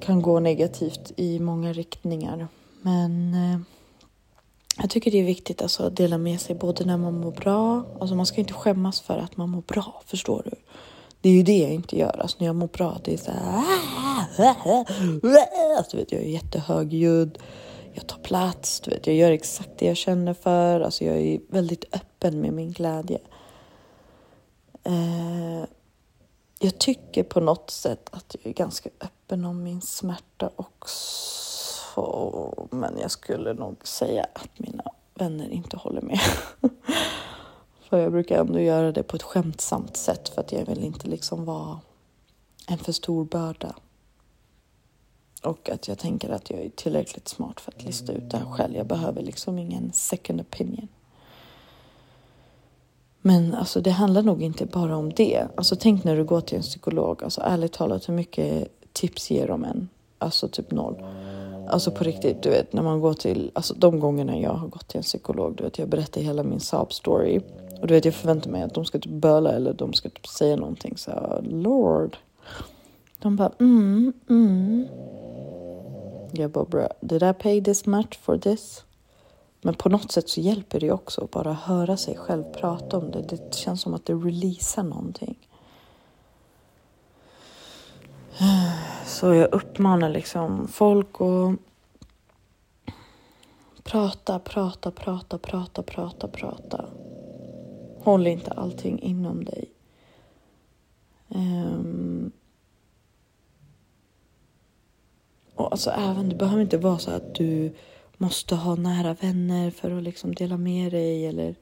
Kan 0.00 0.22
gå 0.22 0.40
negativt 0.40 1.12
i 1.16 1.38
många 1.38 1.72
riktningar. 1.72 2.48
Men 2.80 3.34
eh, 3.34 3.60
jag 4.76 4.90
tycker 4.90 5.10
det 5.10 5.18
är 5.18 5.24
viktigt 5.24 5.62
alltså, 5.62 5.86
att 5.86 5.96
dela 5.96 6.18
med 6.18 6.40
sig 6.40 6.56
både 6.56 6.84
när 6.84 6.96
man 6.96 7.20
mår 7.20 7.32
bra, 7.32 7.84
alltså 8.00 8.14
man 8.14 8.26
ska 8.26 8.40
inte 8.40 8.54
skämmas 8.54 9.00
för 9.00 9.18
att 9.18 9.36
man 9.36 9.48
mår 9.50 9.62
bra, 9.62 10.02
förstår 10.06 10.42
du? 10.44 10.56
Det 11.22 11.28
är 11.28 11.32
ju 11.32 11.42
det 11.42 11.58
jag 11.58 11.70
inte 11.70 11.98
gör. 11.98 12.20
Alltså 12.20 12.36
när 12.40 12.46
jag 12.46 12.56
mår 12.56 12.66
bra, 12.66 12.98
det 13.04 13.12
är 13.14 13.16
så 13.16 13.30
här... 13.30 13.64
Alltså, 15.76 15.96
vet, 15.96 16.12
jag 16.12 16.20
är 16.20 16.26
jättehögljudd. 16.26 17.38
Jag 17.92 18.06
tar 18.06 18.18
plats, 18.18 18.80
du 18.80 18.90
vet, 18.90 19.06
jag 19.06 19.16
gör 19.16 19.30
exakt 19.30 19.70
det 19.78 19.86
jag 19.86 19.96
känner 19.96 20.34
för. 20.34 20.80
Alltså 20.80 21.04
jag 21.04 21.16
är 21.16 21.40
väldigt 21.48 21.84
öppen 21.94 22.40
med 22.40 22.52
min 22.52 22.72
glädje. 22.72 23.18
Eh, 24.84 25.64
jag 26.58 26.78
tycker 26.78 27.22
på 27.22 27.40
något 27.40 27.70
sätt 27.70 28.08
att 28.12 28.36
jag 28.38 28.50
är 28.50 28.54
ganska 28.54 28.90
öppen 29.00 29.44
om 29.44 29.62
min 29.62 29.80
smärta 29.80 30.50
också. 30.56 31.98
Men 32.70 32.98
jag 32.98 33.10
skulle 33.10 33.54
nog 33.54 33.86
säga 33.86 34.26
att 34.32 34.58
mina 34.58 34.84
vänner 35.14 35.48
inte 35.48 35.76
håller 35.76 36.02
med. 36.02 36.20
För 37.92 37.98
jag 37.98 38.12
brukar 38.12 38.40
ändå 38.40 38.60
göra 38.60 38.92
det 38.92 39.02
på 39.02 39.16
ett 39.16 39.22
skämtsamt 39.22 39.96
sätt 39.96 40.28
för 40.28 40.40
att 40.40 40.52
jag 40.52 40.66
vill 40.66 40.84
inte 40.84 41.08
liksom 41.08 41.44
vara 41.44 41.80
en 42.68 42.78
för 42.78 42.92
stor 42.92 43.24
börda. 43.24 43.74
Och 45.42 45.70
att 45.70 45.88
jag 45.88 45.98
tänker 45.98 46.30
att 46.30 46.50
jag 46.50 46.60
är 46.60 46.68
tillräckligt 46.68 47.28
smart 47.28 47.60
för 47.60 47.72
att 47.72 47.84
lista 47.84 48.12
ut 48.12 48.30
det 48.30 48.36
här 48.36 48.46
själv. 48.46 48.76
Jag 48.76 48.86
behöver 48.86 49.22
liksom 49.22 49.58
ingen 49.58 49.92
second 49.92 50.40
opinion. 50.40 50.88
Men 53.22 53.54
alltså 53.54 53.80
det 53.80 53.90
handlar 53.90 54.22
nog 54.22 54.42
inte 54.42 54.66
bara 54.66 54.96
om 54.96 55.12
det. 55.12 55.46
Alltså 55.56 55.76
tänk 55.76 56.04
när 56.04 56.16
du 56.16 56.24
går 56.24 56.40
till 56.40 56.56
en 56.56 56.62
psykolog. 56.62 57.24
Alltså 57.24 57.40
ärligt 57.40 57.72
talat 57.72 58.08
hur 58.08 58.14
mycket 58.14 58.68
tips 58.92 59.30
ger 59.30 59.48
de 59.48 59.64
en? 59.64 59.88
Alltså 60.18 60.48
typ 60.48 60.70
noll. 60.70 61.04
Alltså 61.68 61.90
på 61.90 62.04
riktigt, 62.04 62.42
du 62.42 62.50
vet 62.50 62.72
när 62.72 62.82
man 62.82 63.00
går 63.00 63.14
till, 63.14 63.50
alltså 63.54 63.74
de 63.74 64.00
gångerna 64.00 64.38
jag 64.38 64.54
har 64.54 64.68
gått 64.68 64.88
till 64.88 64.98
en 64.98 65.02
psykolog, 65.02 65.56
du 65.56 65.64
vet 65.64 65.78
jag 65.78 65.88
berättar 65.88 66.20
hela 66.20 66.42
min 66.42 66.60
sob 66.60 66.92
story. 66.92 67.40
Och 67.82 67.88
du 67.88 67.94
vet 67.94 68.04
jag 68.04 68.14
förväntar 68.14 68.50
mig 68.50 68.62
att 68.62 68.74
de 68.74 68.84
ska 68.84 68.98
typ 68.98 69.12
böla 69.12 69.52
eller 69.52 69.72
de 69.72 69.92
ska 69.92 70.08
typ 70.08 70.26
säga 70.26 70.56
någonting 70.56 70.96
så 70.96 71.40
Lord. 71.42 72.16
De 73.18 73.36
bara 73.36 73.52
mm, 73.60 74.12
mm. 74.28 74.86
Jag 76.32 76.50
bara 76.50 76.64
bra, 76.64 76.88
did 77.00 77.22
I 77.22 77.32
pay 77.32 77.64
this 77.64 77.86
much 77.86 78.20
for 78.20 78.38
this? 78.38 78.84
Men 79.60 79.74
på 79.74 79.88
något 79.88 80.12
sätt 80.12 80.28
så 80.28 80.40
hjälper 80.40 80.80
det 80.80 80.92
också 80.92 81.24
att 81.24 81.30
bara 81.30 81.52
höra 81.52 81.96
sig 81.96 82.16
själv 82.16 82.44
prata 82.44 82.96
om 82.96 83.10
det. 83.10 83.22
Det 83.22 83.54
känns 83.54 83.80
som 83.80 83.94
att 83.94 84.06
det 84.06 84.14
releasar 84.14 84.82
någonting. 84.82 85.38
Så 89.06 89.34
jag 89.34 89.54
uppmanar 89.54 90.08
liksom 90.08 90.68
folk 90.68 91.20
att 91.20 91.58
prata, 93.82 94.38
prata, 94.38 94.90
prata, 94.90 95.38
prata, 95.38 95.82
prata, 95.82 96.28
prata. 96.28 96.84
Håll 98.04 98.26
inte 98.26 98.50
allting 98.50 98.98
inom 98.98 99.44
dig. 99.44 99.72
Um, 101.28 102.32
och 105.54 105.72
alltså 105.72 105.90
även, 105.90 106.28
det 106.28 106.34
behöver 106.34 106.62
inte 106.62 106.78
vara 106.78 106.98
så 106.98 107.10
att 107.10 107.34
du 107.34 107.72
måste 108.16 108.54
ha 108.54 108.74
nära 108.74 109.14
vänner 109.14 109.70
för 109.70 109.90
att 109.90 110.02
liksom 110.02 110.34
dela 110.34 110.56
med 110.56 110.92
dig 110.92 111.26
eller 111.26 111.54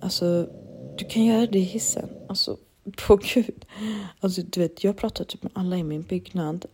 alltså 0.00 0.48
du 0.96 1.04
kan 1.04 1.24
göra 1.24 1.46
det 1.46 1.58
i 1.58 1.62
hissen. 1.62 2.08
Alltså 2.28 2.56
på 3.06 3.16
gud. 3.16 3.64
Alltså 4.20 4.42
du 4.42 4.60
vet, 4.60 4.84
jag 4.84 4.96
pratar 4.96 5.24
typ 5.24 5.42
med 5.42 5.52
alla 5.54 5.76
i 5.76 5.82
min 5.82 6.02
byggnad. 6.02 6.66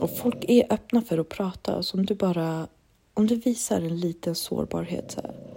Och 0.00 0.16
folk 0.16 0.44
är 0.48 0.72
öppna 0.72 1.02
för 1.02 1.18
att 1.18 1.28
prata. 1.28 1.74
Alltså 1.74 1.96
om 1.96 2.06
du 2.06 2.14
bara, 2.14 2.68
om 3.14 3.26
du 3.26 3.36
visar 3.36 3.76
en 3.76 4.00
liten 4.00 4.34
sårbarhet 4.34 5.10
så 5.10 5.20
här. 5.20 5.47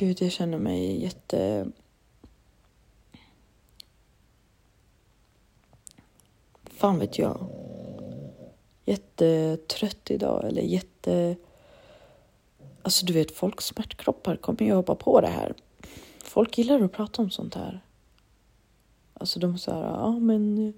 Gud, 0.00 0.22
jag 0.22 0.32
känner 0.32 0.58
mig 0.58 1.02
jätte... 1.02 1.66
Fan 6.64 6.98
vet 6.98 7.18
jag. 7.18 7.46
jättetrött 8.84 10.10
idag 10.10 10.44
eller 10.44 10.62
jätte... 10.62 11.36
Alltså 12.82 13.06
du 13.06 13.12
vet, 13.12 13.30
folks 13.30 13.64
smärtkroppar 13.64 14.36
kommer 14.36 14.62
ju 14.62 14.72
hoppa 14.72 14.94
på 14.94 15.20
det 15.20 15.28
här. 15.28 15.54
Folk 16.18 16.58
gillar 16.58 16.80
att 16.80 16.92
prata 16.92 17.22
om 17.22 17.30
sånt 17.30 17.54
här. 17.54 17.80
Alltså 19.14 19.40
de 19.40 19.58
säger 19.58 19.82
ja 19.82 20.18
men 20.18 20.72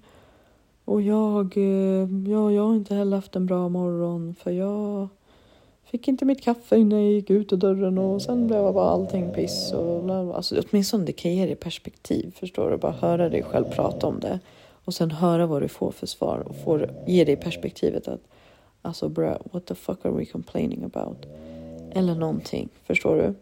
och 0.84 1.02
jag, 1.02 1.56
eh, 1.56 2.08
ja, 2.28 2.52
jag 2.52 2.66
har 2.66 2.74
inte 2.74 2.94
heller 2.94 3.16
haft 3.16 3.36
en 3.36 3.46
bra 3.46 3.68
morgon 3.68 4.34
för 4.34 4.50
jag 4.50 5.08
fick 5.92 6.08
inte 6.08 6.24
mitt 6.24 6.42
kaffe 6.42 6.76
innan 6.76 7.02
jag 7.02 7.12
gick 7.12 7.30
ut 7.30 7.52
ur 7.52 7.56
dörren 7.56 7.98
och 7.98 8.22
sen 8.22 8.46
blev 8.46 8.72
bara 8.72 8.90
allting 8.90 9.32
piss 9.34 9.72
och 9.72 10.10
alltså 10.36 10.62
åtminstone 10.62 11.04
det 11.04 11.12
kan 11.12 11.34
ge 11.34 11.46
dig 11.46 11.54
perspektiv 11.54 12.34
förstår 12.38 12.70
du 12.70 12.76
bara 12.76 12.92
höra 12.92 13.28
dig 13.28 13.42
själv 13.42 13.64
prata 13.64 14.06
om 14.06 14.20
det 14.20 14.40
och 14.84 14.94
sen 14.94 15.10
höra 15.10 15.46
vad 15.46 15.62
du 15.62 15.68
får 15.68 15.90
för 15.90 16.06
svar 16.06 16.38
och 16.38 16.56
får 16.56 16.90
ge 17.06 17.24
dig 17.24 17.36
perspektivet 17.36 18.08
att 18.08 18.20
alltså 18.82 19.08
bro, 19.08 19.38
what 19.52 19.66
the 19.66 19.74
fuck 19.74 20.06
are 20.06 20.12
we 20.12 20.24
complaining 20.24 20.84
about? 20.84 21.26
Eller 21.90 22.14
någonting, 22.14 22.68
förstår 22.84 23.16
du? 23.16 23.34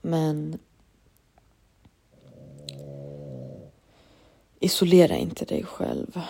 Men 0.00 0.58
isolera 4.60 5.16
inte 5.16 5.44
dig 5.44 5.64
själv. 5.64 6.20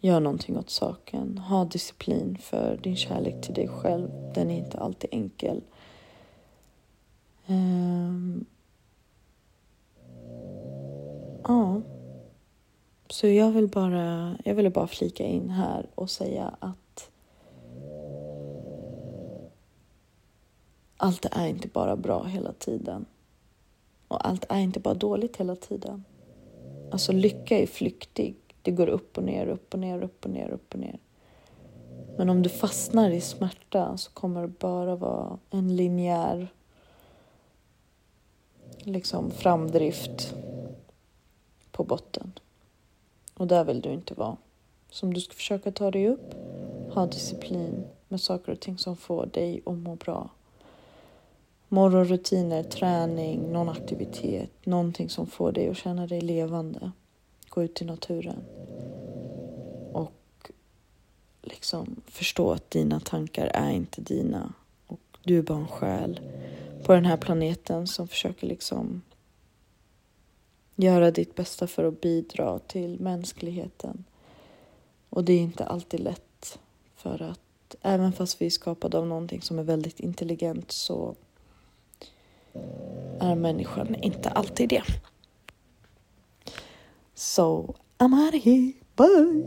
Gör 0.00 0.20
någonting 0.20 0.58
åt 0.58 0.70
saken. 0.70 1.38
Ha 1.38 1.64
disciplin 1.64 2.38
för 2.40 2.76
din 2.82 2.96
kärlek 2.96 3.40
till 3.42 3.54
dig 3.54 3.68
själv. 3.68 4.10
Den 4.34 4.50
är 4.50 4.58
inte 4.58 4.78
alltid 4.78 5.10
enkel. 5.12 5.62
Um, 7.46 8.44
ja. 11.44 11.80
Så 13.10 13.26
jag 13.26 13.50
vill 13.50 13.68
bara, 13.68 14.36
jag 14.44 14.54
ville 14.54 14.70
bara 14.70 14.86
flika 14.86 15.24
in 15.24 15.50
här 15.50 15.86
och 15.94 16.10
säga 16.10 16.54
att 16.58 17.10
allt 20.96 21.24
är 21.30 21.46
inte 21.46 21.68
bara 21.68 21.96
bra 21.96 22.24
hela 22.24 22.52
tiden. 22.52 23.06
Och 24.08 24.28
allt 24.28 24.44
är 24.48 24.58
inte 24.58 24.80
bara 24.80 24.94
dåligt 24.94 25.36
hela 25.36 25.56
tiden. 25.56 26.04
Alltså 26.92 27.12
lycka 27.12 27.58
är 27.58 27.66
flyktig. 27.66 28.36
Det 28.62 28.70
går 28.70 28.88
upp 28.88 29.18
och 29.18 29.24
ner, 29.24 29.46
upp 29.46 29.74
och 29.74 29.80
ner, 29.80 30.02
upp 30.02 30.24
och 30.24 30.30
ner, 30.30 30.48
upp 30.48 30.74
och 30.74 30.80
ner. 30.80 30.98
Men 32.16 32.30
om 32.30 32.42
du 32.42 32.48
fastnar 32.48 33.10
i 33.10 33.20
smärta 33.20 33.96
så 33.96 34.10
kommer 34.10 34.42
det 34.42 34.48
bara 34.48 34.96
vara 34.96 35.38
en 35.50 35.76
linjär 35.76 36.48
liksom 38.78 39.30
framdrift 39.30 40.34
på 41.72 41.84
botten. 41.84 42.32
Och 43.34 43.46
där 43.46 43.64
vill 43.64 43.80
du 43.80 43.92
inte 43.92 44.14
vara. 44.14 44.36
Så 44.90 45.06
om 45.06 45.14
du 45.14 45.20
ska 45.20 45.34
försöka 45.34 45.72
ta 45.72 45.90
dig 45.90 46.08
upp, 46.08 46.34
ha 46.90 47.06
disciplin 47.06 47.84
med 48.08 48.20
saker 48.20 48.52
och 48.52 48.60
ting 48.60 48.78
som 48.78 48.96
får 48.96 49.26
dig 49.26 49.62
att 49.66 49.78
må 49.78 49.94
bra. 49.96 50.30
Morgonrutiner, 51.68 52.62
träning, 52.62 53.52
någon 53.52 53.68
aktivitet, 53.68 54.50
någonting 54.64 55.08
som 55.08 55.26
får 55.26 55.52
dig 55.52 55.68
att 55.68 55.76
känna 55.76 56.06
dig 56.06 56.20
levande. 56.20 56.90
Gå 57.50 57.62
ut 57.62 57.82
i 57.82 57.84
naturen. 57.84 58.44
Och 59.92 60.50
liksom 61.42 61.96
förstå 62.06 62.52
att 62.52 62.70
dina 62.70 63.00
tankar 63.00 63.46
är 63.46 63.70
inte 63.70 64.00
dina. 64.00 64.52
Och 64.86 65.00
du 65.24 65.38
är 65.38 65.42
bara 65.42 65.58
en 65.58 65.68
själ 65.68 66.20
på 66.84 66.92
den 66.92 67.04
här 67.04 67.16
planeten 67.16 67.86
som 67.86 68.08
försöker 68.08 68.46
liksom 68.46 69.02
göra 70.74 71.10
ditt 71.10 71.34
bästa 71.34 71.66
för 71.66 71.84
att 71.84 72.00
bidra 72.00 72.58
till 72.58 73.00
mänskligheten. 73.00 74.04
Och 75.10 75.24
det 75.24 75.32
är 75.32 75.40
inte 75.40 75.64
alltid 75.64 76.00
lätt 76.00 76.58
för 76.96 77.22
att 77.22 77.76
även 77.82 78.12
fast 78.12 78.40
vi 78.40 78.46
är 78.46 78.50
skapade 78.50 78.98
av 78.98 79.06
någonting 79.06 79.42
som 79.42 79.58
är 79.58 79.62
väldigt 79.62 80.00
intelligent 80.00 80.72
så 80.72 81.14
är 83.20 83.34
människan 83.34 83.94
inte 83.94 84.30
alltid 84.30 84.68
det. 84.68 84.82
So 87.22 87.74
I'm 88.00 88.14
out 88.14 88.34
of 88.34 88.42
here. 88.42 88.72
Bye! 88.96 89.44